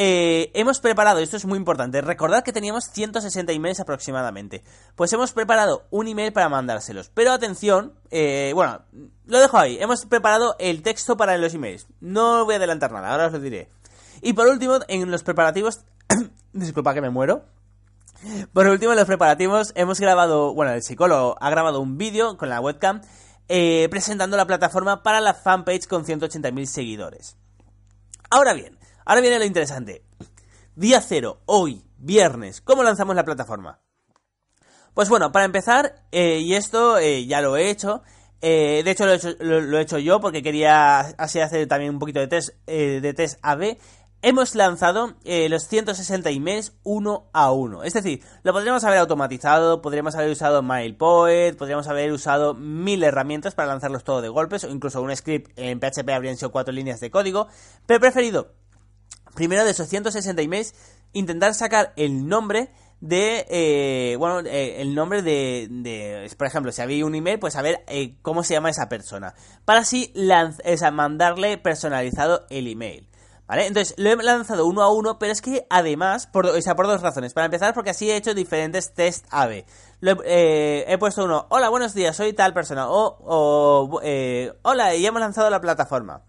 eh, 0.00 0.52
hemos 0.54 0.78
preparado, 0.78 1.18
esto 1.18 1.36
es 1.36 1.44
muy 1.44 1.58
importante, 1.58 2.00
recordad 2.00 2.44
que 2.44 2.52
teníamos 2.52 2.84
160 2.84 3.50
emails 3.50 3.80
aproximadamente. 3.80 4.62
Pues 4.94 5.12
hemos 5.12 5.32
preparado 5.32 5.88
un 5.90 6.06
email 6.06 6.32
para 6.32 6.48
mandárselos. 6.48 7.10
Pero 7.12 7.32
atención, 7.32 7.94
eh, 8.12 8.52
bueno, 8.54 8.82
lo 9.26 9.40
dejo 9.40 9.58
ahí. 9.58 9.76
Hemos 9.80 10.06
preparado 10.06 10.54
el 10.60 10.84
texto 10.84 11.16
para 11.16 11.36
los 11.36 11.52
emails. 11.52 11.88
No 12.00 12.44
voy 12.44 12.54
a 12.54 12.58
adelantar 12.58 12.92
nada, 12.92 13.10
ahora 13.10 13.26
os 13.26 13.32
lo 13.32 13.40
diré. 13.40 13.70
Y 14.22 14.34
por 14.34 14.46
último, 14.46 14.78
en 14.86 15.10
los 15.10 15.24
preparativos... 15.24 15.80
disculpa 16.52 16.94
que 16.94 17.00
me 17.00 17.10
muero. 17.10 17.42
Por 18.52 18.68
último, 18.68 18.92
en 18.92 18.98
los 18.98 19.06
preparativos 19.08 19.72
hemos 19.74 19.98
grabado, 19.98 20.54
bueno, 20.54 20.74
el 20.74 20.84
psicólogo 20.84 21.36
ha 21.40 21.50
grabado 21.50 21.80
un 21.80 21.98
vídeo 21.98 22.36
con 22.36 22.50
la 22.50 22.60
webcam 22.60 23.00
eh, 23.48 23.88
presentando 23.90 24.36
la 24.36 24.46
plataforma 24.46 25.02
para 25.02 25.20
la 25.20 25.34
fanpage 25.34 25.88
con 25.88 26.04
180.000 26.04 26.66
seguidores. 26.66 27.36
Ahora 28.30 28.52
bien, 28.52 28.77
Ahora 29.08 29.22
viene 29.22 29.38
lo 29.38 29.46
interesante. 29.46 30.02
Día 30.76 31.00
cero, 31.00 31.40
hoy, 31.46 31.82
viernes. 31.96 32.60
¿Cómo 32.60 32.82
lanzamos 32.82 33.16
la 33.16 33.24
plataforma? 33.24 33.80
Pues 34.92 35.08
bueno, 35.08 35.32
para 35.32 35.46
empezar, 35.46 36.04
eh, 36.12 36.40
y 36.40 36.52
esto 36.52 36.98
eh, 36.98 37.24
ya 37.24 37.40
lo 37.40 37.56
he 37.56 37.70
hecho, 37.70 38.02
eh, 38.42 38.82
de 38.84 38.90
hecho 38.90 39.06
lo 39.06 39.78
he 39.78 39.80
hecho, 39.80 39.96
yo 39.96 40.20
porque 40.20 40.42
quería 40.42 40.98
así 41.16 41.40
hacer 41.40 41.66
también 41.66 41.92
un 41.92 41.98
poquito 41.98 42.20
de 42.20 42.26
test, 42.26 42.50
de 42.66 43.14
test 43.14 43.38
AB. 43.40 43.78
Hemos 44.20 44.54
lanzado 44.54 45.14
los 45.24 45.68
160 45.68 46.28
emails 46.28 46.74
uno 46.82 47.30
a 47.32 47.50
uno. 47.50 47.84
Es 47.84 47.94
decir, 47.94 48.22
lo 48.42 48.52
podríamos 48.52 48.84
haber 48.84 48.98
automatizado, 48.98 49.80
podríamos 49.80 50.16
haber 50.16 50.30
usado 50.30 50.60
MailPoet, 50.62 51.56
podríamos 51.56 51.88
haber 51.88 52.12
usado 52.12 52.52
mil 52.52 53.02
herramientas 53.02 53.54
para 53.54 53.68
lanzarlos 53.68 54.04
todo 54.04 54.20
de 54.20 54.28
golpes, 54.28 54.64
o 54.64 54.68
incluso 54.68 55.00
un 55.00 55.16
script 55.16 55.58
en 55.58 55.80
PHP 55.80 56.10
habrían 56.10 56.36
sido 56.36 56.52
cuatro 56.52 56.74
líneas 56.74 57.00
de 57.00 57.10
código, 57.10 57.48
pero 57.86 58.00
preferido 58.00 58.52
primero 59.38 59.64
de 59.64 59.70
esos 59.70 59.88
160 59.88 60.42
emails, 60.42 60.74
intentar 61.12 61.54
sacar 61.54 61.92
el 61.94 62.26
nombre 62.26 62.72
de, 63.00 63.46
eh, 63.48 64.16
bueno, 64.16 64.40
eh, 64.40 64.82
el 64.82 64.96
nombre 64.96 65.22
de, 65.22 65.68
de, 65.70 66.28
por 66.36 66.48
ejemplo, 66.48 66.72
si 66.72 66.82
había 66.82 67.06
un 67.06 67.14
email, 67.14 67.38
pues 67.38 67.54
saber 67.54 67.84
eh, 67.86 68.16
cómo 68.20 68.42
se 68.42 68.54
llama 68.54 68.68
esa 68.68 68.88
persona, 68.88 69.34
para 69.64 69.82
así 69.82 70.12
mandarle 70.92 71.56
personalizado 71.56 72.46
el 72.50 72.66
email. 72.66 73.08
¿Vale? 73.46 73.66
Entonces, 73.66 73.94
lo 73.96 74.10
he 74.10 74.16
lanzado 74.16 74.66
uno 74.66 74.82
a 74.82 74.92
uno, 74.92 75.20
pero 75.20 75.30
es 75.30 75.40
que 75.40 75.68
además, 75.70 76.26
por, 76.26 76.44
o 76.44 76.60
sea, 76.60 76.74
por 76.74 76.88
dos 76.88 77.00
razones. 77.00 77.32
Para 77.32 77.46
empezar, 77.46 77.72
porque 77.72 77.90
así 77.90 78.10
he 78.10 78.16
hecho 78.16 78.34
diferentes 78.34 78.92
test 78.92 79.24
AB. 79.30 79.64
he 80.02 80.96
puesto 80.98 81.24
uno, 81.24 81.46
hola, 81.48 81.68
buenos 81.70 81.94
días, 81.94 82.14
soy 82.14 82.34
tal 82.34 82.52
persona. 82.52 82.90
O, 82.90 83.16
o 83.20 84.00
hola, 84.62 84.94
y 84.96 85.06
hemos 85.06 85.20
lanzado 85.20 85.48
la 85.48 85.60
plataforma. 85.62 86.24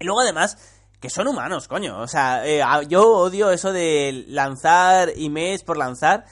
Y 0.00 0.04
luego 0.04 0.22
además, 0.22 0.56
que 1.00 1.10
son 1.10 1.28
humanos, 1.28 1.66
coño. 1.66 1.98
O 2.00 2.06
sea, 2.06 2.46
eh, 2.46 2.62
yo 2.88 3.08
odio 3.08 3.50
eso 3.50 3.72
de 3.72 4.24
lanzar 4.28 5.10
emails 5.16 5.62
por 5.62 5.76
lanzar. 5.76 6.26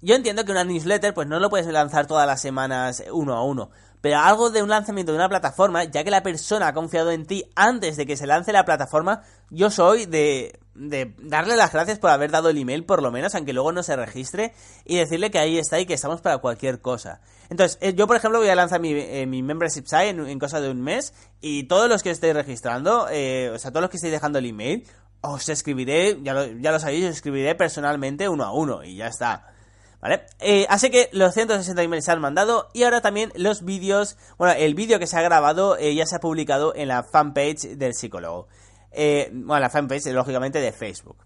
Yo 0.00 0.14
entiendo 0.14 0.44
que 0.44 0.52
una 0.52 0.64
newsletter, 0.64 1.14
pues 1.14 1.28
no 1.28 1.38
lo 1.38 1.50
puedes 1.50 1.66
lanzar 1.66 2.06
todas 2.06 2.26
las 2.26 2.40
semanas 2.40 3.04
uno 3.12 3.34
a 3.34 3.44
uno. 3.44 3.70
Pero 4.00 4.18
algo 4.18 4.50
de 4.50 4.62
un 4.62 4.68
lanzamiento 4.68 5.12
de 5.12 5.18
una 5.18 5.28
plataforma, 5.28 5.84
ya 5.84 6.04
que 6.04 6.10
la 6.10 6.22
persona 6.22 6.68
ha 6.68 6.74
confiado 6.74 7.10
en 7.10 7.26
ti 7.26 7.44
antes 7.54 7.96
de 7.96 8.06
que 8.06 8.16
se 8.16 8.26
lance 8.26 8.52
la 8.52 8.64
plataforma, 8.64 9.22
yo 9.50 9.70
soy 9.70 10.06
de, 10.06 10.58
de 10.76 11.14
darle 11.18 11.56
las 11.56 11.72
gracias 11.72 11.98
por 11.98 12.10
haber 12.10 12.30
dado 12.30 12.50
el 12.50 12.58
email, 12.58 12.84
por 12.84 13.02
lo 13.02 13.10
menos, 13.10 13.34
aunque 13.34 13.52
luego 13.52 13.72
no 13.72 13.82
se 13.82 13.96
registre, 13.96 14.52
y 14.84 14.96
decirle 14.96 15.30
que 15.30 15.38
ahí 15.38 15.58
está 15.58 15.80
y 15.80 15.86
que 15.86 15.94
estamos 15.94 16.20
para 16.20 16.38
cualquier 16.38 16.80
cosa. 16.80 17.20
Entonces, 17.48 17.78
eh, 17.80 17.94
yo 17.94 18.06
por 18.06 18.16
ejemplo 18.16 18.38
voy 18.38 18.48
a 18.48 18.54
lanzar 18.54 18.80
mi, 18.80 18.92
eh, 18.92 19.26
mi 19.26 19.42
membership 19.42 19.86
site 19.86 20.10
en, 20.10 20.38
cosa 20.38 20.60
de 20.60 20.70
un 20.70 20.82
mes, 20.82 21.14
y 21.40 21.64
todos 21.64 21.88
los 21.88 22.02
que 22.02 22.10
estéis 22.10 22.34
registrando, 22.34 23.08
eh, 23.10 23.50
o 23.54 23.58
sea, 23.58 23.70
todos 23.70 23.82
los 23.82 23.90
que 23.90 23.96
estéis 23.96 24.12
dejando 24.12 24.38
el 24.38 24.46
email, 24.46 24.86
os 25.22 25.48
escribiré, 25.48 26.18
ya 26.22 26.34
lo, 26.34 26.46
ya 26.46 26.70
lo 26.72 26.78
sabéis, 26.78 27.04
os 27.04 27.16
escribiré 27.16 27.54
personalmente 27.54 28.28
uno 28.28 28.44
a 28.44 28.52
uno, 28.52 28.84
y 28.84 28.96
ya 28.96 29.08
está. 29.08 29.52
¿Vale? 29.98 30.26
así 30.68 30.90
que 30.90 31.08
los 31.12 31.34
160 31.34 31.82
emails 31.82 32.04
se 32.04 32.12
han 32.12 32.20
mandado 32.20 32.68
y 32.74 32.84
ahora 32.84 33.00
también 33.00 33.32
los 33.34 33.64
vídeos, 33.64 34.16
bueno, 34.38 34.54
el 34.56 34.74
vídeo 34.74 35.00
que 35.00 35.06
se 35.08 35.16
ha 35.16 35.22
grabado 35.22 35.76
ya 35.78 36.06
se 36.06 36.14
ha 36.14 36.20
publicado 36.20 36.74
en 36.76 36.88
la 36.88 37.02
fanpage 37.02 37.76
del 37.76 37.94
psicólogo. 37.94 38.46
Eh, 38.98 39.30
bueno, 39.30 39.60
la 39.60 39.68
fanpage, 39.68 40.06
lógicamente, 40.06 40.58
de 40.58 40.72
Facebook. 40.72 41.18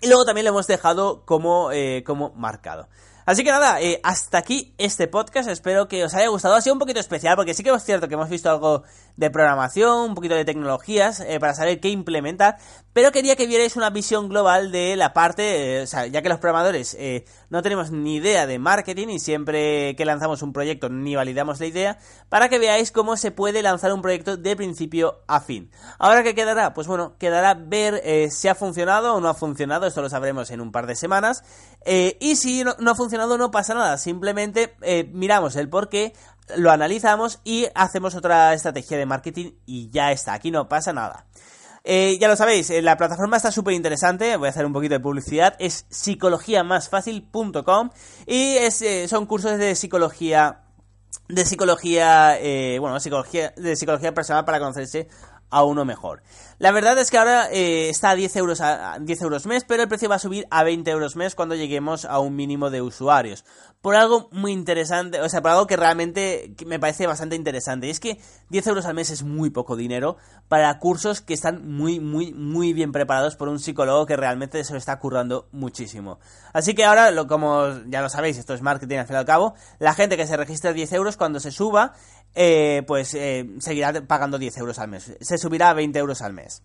Y 0.00 0.08
luego 0.08 0.24
también 0.24 0.44
lo 0.44 0.50
hemos 0.50 0.66
dejado 0.66 1.24
como, 1.24 1.70
eh, 1.70 2.02
como 2.04 2.30
marcado. 2.30 2.88
Así 3.26 3.44
que 3.44 3.50
nada, 3.50 3.80
eh, 3.80 4.00
hasta 4.02 4.38
aquí 4.38 4.74
este 4.76 5.06
podcast. 5.06 5.48
Espero 5.48 5.86
que 5.86 6.02
os 6.02 6.14
haya 6.14 6.26
gustado. 6.28 6.56
Ha 6.56 6.60
sido 6.60 6.72
un 6.72 6.80
poquito 6.80 6.98
especial 6.98 7.36
porque 7.36 7.54
sí 7.54 7.62
que 7.62 7.70
es 7.70 7.84
cierto 7.84 8.08
que 8.08 8.14
hemos 8.14 8.28
visto 8.28 8.50
algo 8.50 8.82
de 9.20 9.30
programación, 9.30 10.10
un 10.10 10.14
poquito 10.14 10.34
de 10.34 10.46
tecnologías 10.46 11.20
eh, 11.20 11.38
para 11.38 11.54
saber 11.54 11.78
qué 11.78 11.90
implementar. 11.90 12.56
Pero 12.92 13.12
quería 13.12 13.36
que 13.36 13.46
vierais 13.46 13.76
una 13.76 13.90
visión 13.90 14.28
global 14.28 14.72
de 14.72 14.96
la 14.96 15.12
parte, 15.12 15.76
eh, 15.78 15.82
o 15.82 15.86
sea, 15.86 16.06
ya 16.06 16.22
que 16.22 16.28
los 16.28 16.38
programadores 16.38 16.96
no 17.50 17.62
tenemos 17.62 17.90
ni 17.92 18.16
idea 18.16 18.46
de 18.46 18.58
marketing 18.58 19.08
y 19.08 19.18
siempre 19.20 19.94
que 19.94 20.04
lanzamos 20.04 20.42
un 20.42 20.52
proyecto 20.52 20.88
ni 20.88 21.14
validamos 21.14 21.60
la 21.60 21.66
idea, 21.66 21.98
para 22.28 22.48
que 22.48 22.58
veáis 22.58 22.90
cómo 22.90 23.16
se 23.16 23.30
puede 23.30 23.62
lanzar 23.62 23.92
un 23.92 24.02
proyecto 24.02 24.36
de 24.36 24.56
principio 24.56 25.22
a 25.28 25.40
fin. 25.40 25.70
Ahora 25.98 26.22
qué 26.22 26.34
quedará, 26.34 26.74
pues 26.74 26.86
bueno, 26.86 27.16
quedará 27.18 27.54
ver 27.54 28.02
si 28.30 28.48
ha 28.48 28.54
funcionado 28.54 29.14
o 29.14 29.20
no 29.20 29.28
ha 29.28 29.34
funcionado. 29.34 29.86
Esto 29.86 30.02
lo 30.02 30.08
sabremos 30.08 30.50
en 30.50 30.60
un 30.60 30.72
par 30.72 30.86
de 30.86 30.96
semanas. 30.96 31.44
y 31.86 32.36
si 32.36 32.64
no, 32.64 32.74
ha 32.90 32.94
funcionado 32.94 33.38
no 33.38 33.50
pasa 33.50 33.74
nada, 33.74 33.98
simplemente 33.98 34.74
eh, 34.82 35.08
miramos 35.12 35.56
el 35.56 35.68
por 35.68 35.88
qué, 35.88 36.12
lo 36.56 36.70
analizamos 36.70 37.40
y 37.44 37.66
hacemos 37.74 38.14
otra 38.14 38.54
estrategia 38.54 38.98
de 38.98 39.06
marketing 39.06 39.52
y 39.66 39.90
ya 39.90 40.12
está, 40.12 40.34
aquí 40.34 40.50
no 40.50 40.68
pasa 40.68 40.92
nada. 40.92 41.26
Eh, 41.82 42.18
ya 42.20 42.28
lo 42.28 42.36
sabéis, 42.36 42.68
eh, 42.70 42.82
la 42.82 42.96
plataforma 42.96 43.38
está 43.38 43.50
súper 43.50 43.74
interesante, 43.74 44.36
voy 44.36 44.48
a 44.48 44.50
hacer 44.50 44.66
un 44.66 44.72
poquito 44.72 44.94
de 44.94 45.00
publicidad, 45.00 45.56
es 45.58 45.86
psicologiamasfacil.com 45.88 47.90
y 48.26 48.56
es, 48.56 48.84
son 49.08 49.26
cursos 49.26 49.58
de 49.58 49.74
psicología, 49.74 50.60
de 51.28 51.46
psicología, 51.46 52.36
bueno, 52.80 53.00
psicología, 53.00 53.54
de 53.56 53.76
psicología 53.76 54.12
personal 54.12 54.44
para 54.44 54.58
conocerse 54.58 55.08
a 55.50 55.64
uno 55.64 55.84
mejor. 55.84 56.22
La 56.58 56.72
verdad 56.72 56.98
es 56.98 57.10
que 57.10 57.18
ahora 57.18 57.48
eh, 57.50 57.88
está 57.88 58.10
a 58.10 58.14
10 58.14 58.36
euros, 58.36 58.60
a 58.60 58.98
10 59.00 59.22
euros 59.22 59.46
mes, 59.46 59.64
pero 59.64 59.82
el 59.82 59.88
precio 59.88 60.08
va 60.08 60.16
a 60.16 60.18
subir 60.18 60.46
a 60.50 60.62
20 60.62 60.90
euros 60.90 61.16
mes 61.16 61.34
cuando 61.34 61.54
lleguemos 61.54 62.04
a 62.04 62.18
un 62.18 62.36
mínimo 62.36 62.70
de 62.70 62.82
usuarios. 62.82 63.44
Por 63.80 63.96
algo 63.96 64.28
muy 64.30 64.52
interesante, 64.52 65.22
o 65.22 65.28
sea, 65.28 65.40
por 65.40 65.52
algo 65.52 65.66
que 65.66 65.76
realmente 65.76 66.54
me 66.66 66.78
parece 66.78 67.06
bastante 67.06 67.34
interesante. 67.34 67.86
Y 67.86 67.90
es 67.90 67.98
que 67.98 68.20
10 68.50 68.66
euros 68.66 68.84
al 68.84 68.94
mes 68.94 69.10
es 69.10 69.22
muy 69.22 69.48
poco 69.48 69.74
dinero 69.74 70.18
para 70.48 70.78
cursos 70.78 71.22
que 71.22 71.32
están 71.32 71.66
muy, 71.66 71.98
muy, 71.98 72.34
muy 72.34 72.74
bien 72.74 72.92
preparados 72.92 73.36
por 73.36 73.48
un 73.48 73.58
psicólogo 73.58 74.04
que 74.04 74.16
realmente 74.16 74.62
se 74.64 74.72
lo 74.74 74.78
está 74.78 74.98
currando 74.98 75.48
muchísimo. 75.52 76.18
Así 76.52 76.74
que 76.74 76.84
ahora, 76.84 77.10
lo, 77.10 77.26
como 77.26 77.68
ya 77.86 78.02
lo 78.02 78.10
sabéis, 78.10 78.36
esto 78.36 78.52
es 78.52 78.60
marketing 78.60 78.98
al 78.98 79.06
fin 79.06 79.16
y 79.16 79.18
al 79.18 79.24
cabo, 79.24 79.54
la 79.78 79.94
gente 79.94 80.18
que 80.18 80.26
se 80.26 80.36
registra 80.36 80.74
10 80.74 80.92
euros 80.92 81.16
cuando 81.16 81.40
se 81.40 81.50
suba, 81.50 81.94
eh, 82.34 82.82
pues 82.86 83.14
eh, 83.14 83.48
seguirá 83.58 83.92
pagando 84.06 84.38
10 84.38 84.56
euros 84.58 84.78
al 84.78 84.88
mes. 84.88 85.12
Se 85.20 85.38
subirá 85.38 85.70
a 85.70 85.74
20 85.74 85.98
euros 85.98 86.22
al 86.22 86.32
mes. 86.32 86.62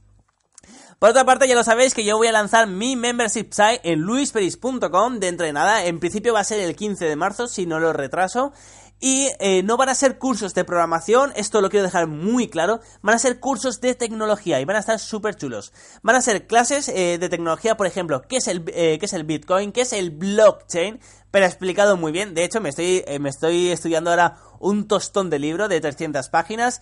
Por 1.00 1.10
otra 1.10 1.26
parte, 1.26 1.48
ya 1.48 1.56
lo 1.56 1.64
sabéis 1.64 1.94
que 1.94 2.06
yo 2.06 2.18
voy 2.18 2.28
a 2.28 2.32
lanzar 2.32 2.68
mi 2.68 2.96
membership 2.96 3.52
site 3.52 3.82
en 3.84 4.00
luisperis.com 4.02 5.20
dentro 5.20 5.46
de 5.46 5.54
nada. 5.54 5.86
En 5.86 6.00
principio 6.00 6.34
va 6.34 6.40
a 6.40 6.46
ser 6.46 6.60
el 6.62 6.76
15 6.76 7.06
de 7.06 7.16
marzo, 7.16 7.48
si 7.48 7.66
no 7.66 7.80
lo 7.80 7.92
retraso. 7.94 8.54
Y 9.02 9.28
eh, 9.40 9.62
no 9.62 9.76
van 9.76 9.90
a 9.90 9.96
ser 9.96 10.18
cursos 10.18 10.54
de 10.54 10.64
programación, 10.64 11.34
esto 11.36 11.60
lo 11.60 11.70
quiero 11.70 11.84
dejar 11.84 12.08
muy 12.08 12.48
claro, 12.48 12.80
van 13.02 13.14
a 13.14 13.20
ser 13.20 13.42
cursos 13.42 13.82
de 13.82 13.94
tecnología 13.94 14.62
y 14.62 14.66
van 14.66 14.78
a 14.78 14.80
estar 14.80 15.00
súper 15.00 15.36
chulos. 15.36 15.74
Van 16.02 16.16
a 16.16 16.22
ser 16.22 16.48
clases 16.48 16.86
de 16.86 17.30
tecnología, 17.30 17.76
por 17.76 17.88
ejemplo, 17.88 18.22
qué 18.22 18.38
es, 18.38 18.48
el, 18.48 18.64
qué 18.64 19.00
es 19.02 19.12
el 19.12 19.26
Bitcoin, 19.26 19.74
qué 19.74 19.82
es 19.82 19.92
el 19.92 20.12
blockchain, 20.12 21.02
pero 21.36 21.48
explicado 21.48 21.98
muy 21.98 22.14
bien. 22.14 22.34
De 22.34 22.46
hecho, 22.46 22.62
me 22.62 22.70
estoy, 22.70 23.04
me 23.20 23.28
estoy 23.28 23.70
estudiando 23.70 24.10
ahora 24.10 24.38
un 24.62 24.88
tostón 24.88 25.30
de 25.30 25.38
libro 25.38 25.68
de 25.68 25.82
300 25.82 26.30
páginas 26.30 26.80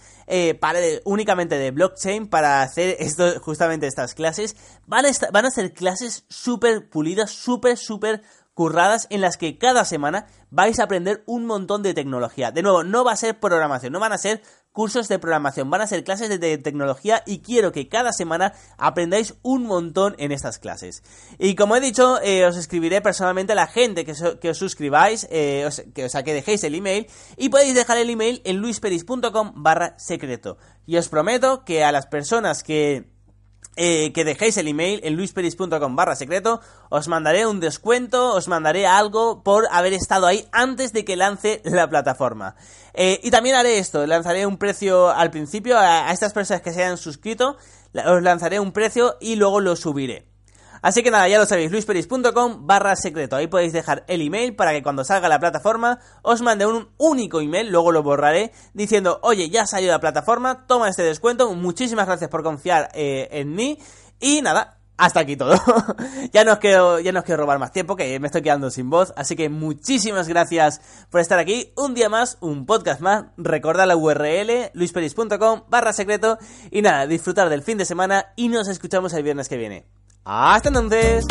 para, 0.59 0.77
únicamente 1.05 1.57
de 1.57 1.71
blockchain 1.71 2.27
para 2.27 2.61
hacer 2.61 2.97
esto, 2.99 3.39
justamente 3.39 3.87
estas 3.87 4.13
clases. 4.13 4.55
Van 4.85 5.07
a, 5.07 5.09
van 5.31 5.47
a 5.47 5.49
ser 5.49 5.73
clases 5.73 6.25
súper 6.29 6.87
pulidas, 6.87 7.31
súper, 7.31 7.77
súper 7.77 8.21
curradas 8.53 9.07
en 9.09 9.21
las 9.21 9.37
que 9.37 9.57
cada 9.57 9.85
semana 9.85 10.27
vais 10.51 10.79
a 10.79 10.83
aprender 10.83 11.23
un 11.25 11.45
montón 11.45 11.81
de 11.81 11.93
tecnología. 11.93 12.51
De 12.51 12.61
nuevo, 12.61 12.83
no 12.83 13.03
va 13.03 13.13
a 13.13 13.17
ser 13.17 13.39
programación, 13.39 13.93
no 13.93 13.99
van 13.99 14.13
a 14.13 14.17
ser 14.17 14.41
cursos 14.71 15.07
de 15.07 15.19
programación, 15.19 15.69
van 15.69 15.81
a 15.81 15.87
ser 15.87 16.03
clases 16.03 16.29
de, 16.29 16.57
tecnología 16.57 17.23
y 17.25 17.39
quiero 17.39 17.71
que 17.71 17.87
cada 17.87 18.11
semana 18.11 18.53
aprendáis 18.77 19.35
un 19.43 19.63
montón 19.65 20.15
en 20.17 20.31
estas 20.31 20.59
clases. 20.59 21.03
Y 21.39 21.55
como 21.55 21.75
he 21.75 21.79
dicho, 21.79 22.19
eh, 22.21 22.45
os 22.45 22.57
escribiré 22.57 23.01
personalmente 23.01 23.53
a 23.53 23.55
la 23.55 23.67
gente 23.67 24.03
que, 24.05 24.49
os 24.49 24.57
suscribáis, 24.57 25.27
eh, 25.31 25.67
que, 25.93 26.05
o 26.05 26.09
sea, 26.09 26.23
que 26.23 26.33
dejéis 26.33 26.63
el 26.63 26.75
email 26.75 27.07
y 27.37 27.49
podéis 27.49 27.75
dejar 27.75 27.97
el 27.97 28.09
email 28.09 28.41
en 28.45 28.57
luisperis.com 28.57 29.53
barra 29.55 29.97
secreto. 29.97 30.57
Y 30.85 30.97
os 30.97 31.07
prometo 31.07 31.63
que 31.63 31.83
a 31.83 31.91
las 31.91 32.07
personas 32.07 32.63
que 32.63 33.12
eh, 33.75 34.11
que 34.13 34.23
dejéis 34.23 34.57
el 34.57 34.67
email 34.67 34.99
en 35.03 35.15
luisperis.com 35.15 35.95
barra 35.95 36.15
secreto, 36.15 36.61
os 36.89 37.07
mandaré 37.07 37.47
un 37.47 37.59
descuento, 37.59 38.33
os 38.33 38.47
mandaré 38.47 38.85
algo 38.85 39.43
por 39.43 39.67
haber 39.71 39.93
estado 39.93 40.27
ahí 40.27 40.47
antes 40.51 40.93
de 40.93 41.05
que 41.05 41.15
lance 41.15 41.61
la 41.63 41.89
plataforma. 41.89 42.55
Eh, 42.93 43.19
y 43.23 43.31
también 43.31 43.55
haré 43.55 43.79
esto, 43.79 44.05
lanzaré 44.05 44.45
un 44.45 44.57
precio 44.57 45.09
al 45.09 45.31
principio 45.31 45.77
a, 45.77 46.09
a 46.09 46.11
estas 46.11 46.33
personas 46.33 46.61
que 46.61 46.73
se 46.73 46.83
hayan 46.83 46.97
suscrito, 46.97 47.57
os 47.93 48.21
lanzaré 48.21 48.59
un 48.59 48.71
precio 48.71 49.17
y 49.19 49.35
luego 49.35 49.59
lo 49.59 49.75
subiré. 49.75 50.32
Así 50.83 51.01
que 51.01 51.11
nada, 51.11 51.29
ya 51.29 51.39
lo 51.39 51.45
sabéis, 51.45 51.71
luisperis.com 51.71 52.67
barra 52.67 52.97
secreto. 52.97 53.37
Ahí 53.37 53.47
podéis 53.47 53.71
dejar 53.71 54.03
el 54.09 54.21
email 54.21 54.53
para 54.53 54.73
que 54.73 54.83
cuando 54.83 55.05
salga 55.05 55.29
la 55.29 55.39
plataforma 55.39 55.99
os 56.23 56.41
mande 56.41 56.65
un 56.65 56.89
único 56.97 57.39
email, 57.39 57.71
luego 57.71 57.93
lo 57.93 58.03
borraré, 58.03 58.51
diciendo, 58.73 59.21
oye, 59.23 59.49
ya 59.49 59.61
ha 59.61 59.65
salido 59.65 59.93
la 59.93 60.01
plataforma, 60.01 60.67
toma 60.67 60.89
este 60.89 61.03
descuento, 61.03 61.53
muchísimas 61.55 62.05
gracias 62.05 62.29
por 62.29 62.43
confiar 62.43 62.89
eh, 62.95 63.29
en 63.31 63.55
mí. 63.55 63.79
Y 64.19 64.41
nada, 64.41 64.81
hasta 64.97 65.21
aquí 65.21 65.37
todo. 65.37 65.55
ya, 66.33 66.43
no 66.43 66.51
os 66.51 66.59
quiero, 66.59 66.99
ya 66.99 67.13
no 67.13 67.19
os 67.19 67.25
quiero 67.25 67.43
robar 67.43 67.59
más 67.59 67.71
tiempo, 67.71 67.95
que 67.95 68.19
me 68.19 68.27
estoy 68.27 68.41
quedando 68.41 68.69
sin 68.69 68.89
voz. 68.89 69.13
Así 69.15 69.37
que 69.37 69.47
muchísimas 69.47 70.27
gracias 70.27 70.81
por 71.09 71.21
estar 71.21 71.39
aquí. 71.39 71.71
Un 71.77 71.93
día 71.93 72.09
más, 72.09 72.37
un 72.41 72.65
podcast 72.65 72.99
más. 72.99 73.27
Recordad 73.37 73.87
la 73.87 73.95
URL, 73.95 74.71
luisperis.com 74.73 75.63
barra 75.69 75.93
secreto. 75.93 76.37
Y 76.71 76.81
nada, 76.81 77.07
disfrutar 77.07 77.49
del 77.49 77.63
fin 77.63 77.77
de 77.77 77.85
semana 77.85 78.33
y 78.35 78.49
nos 78.49 78.67
escuchamos 78.67 79.13
el 79.13 79.23
viernes 79.23 79.47
que 79.47 79.55
viene. 79.55 80.02
Hasta 80.25 80.69
entonces. 80.69 81.25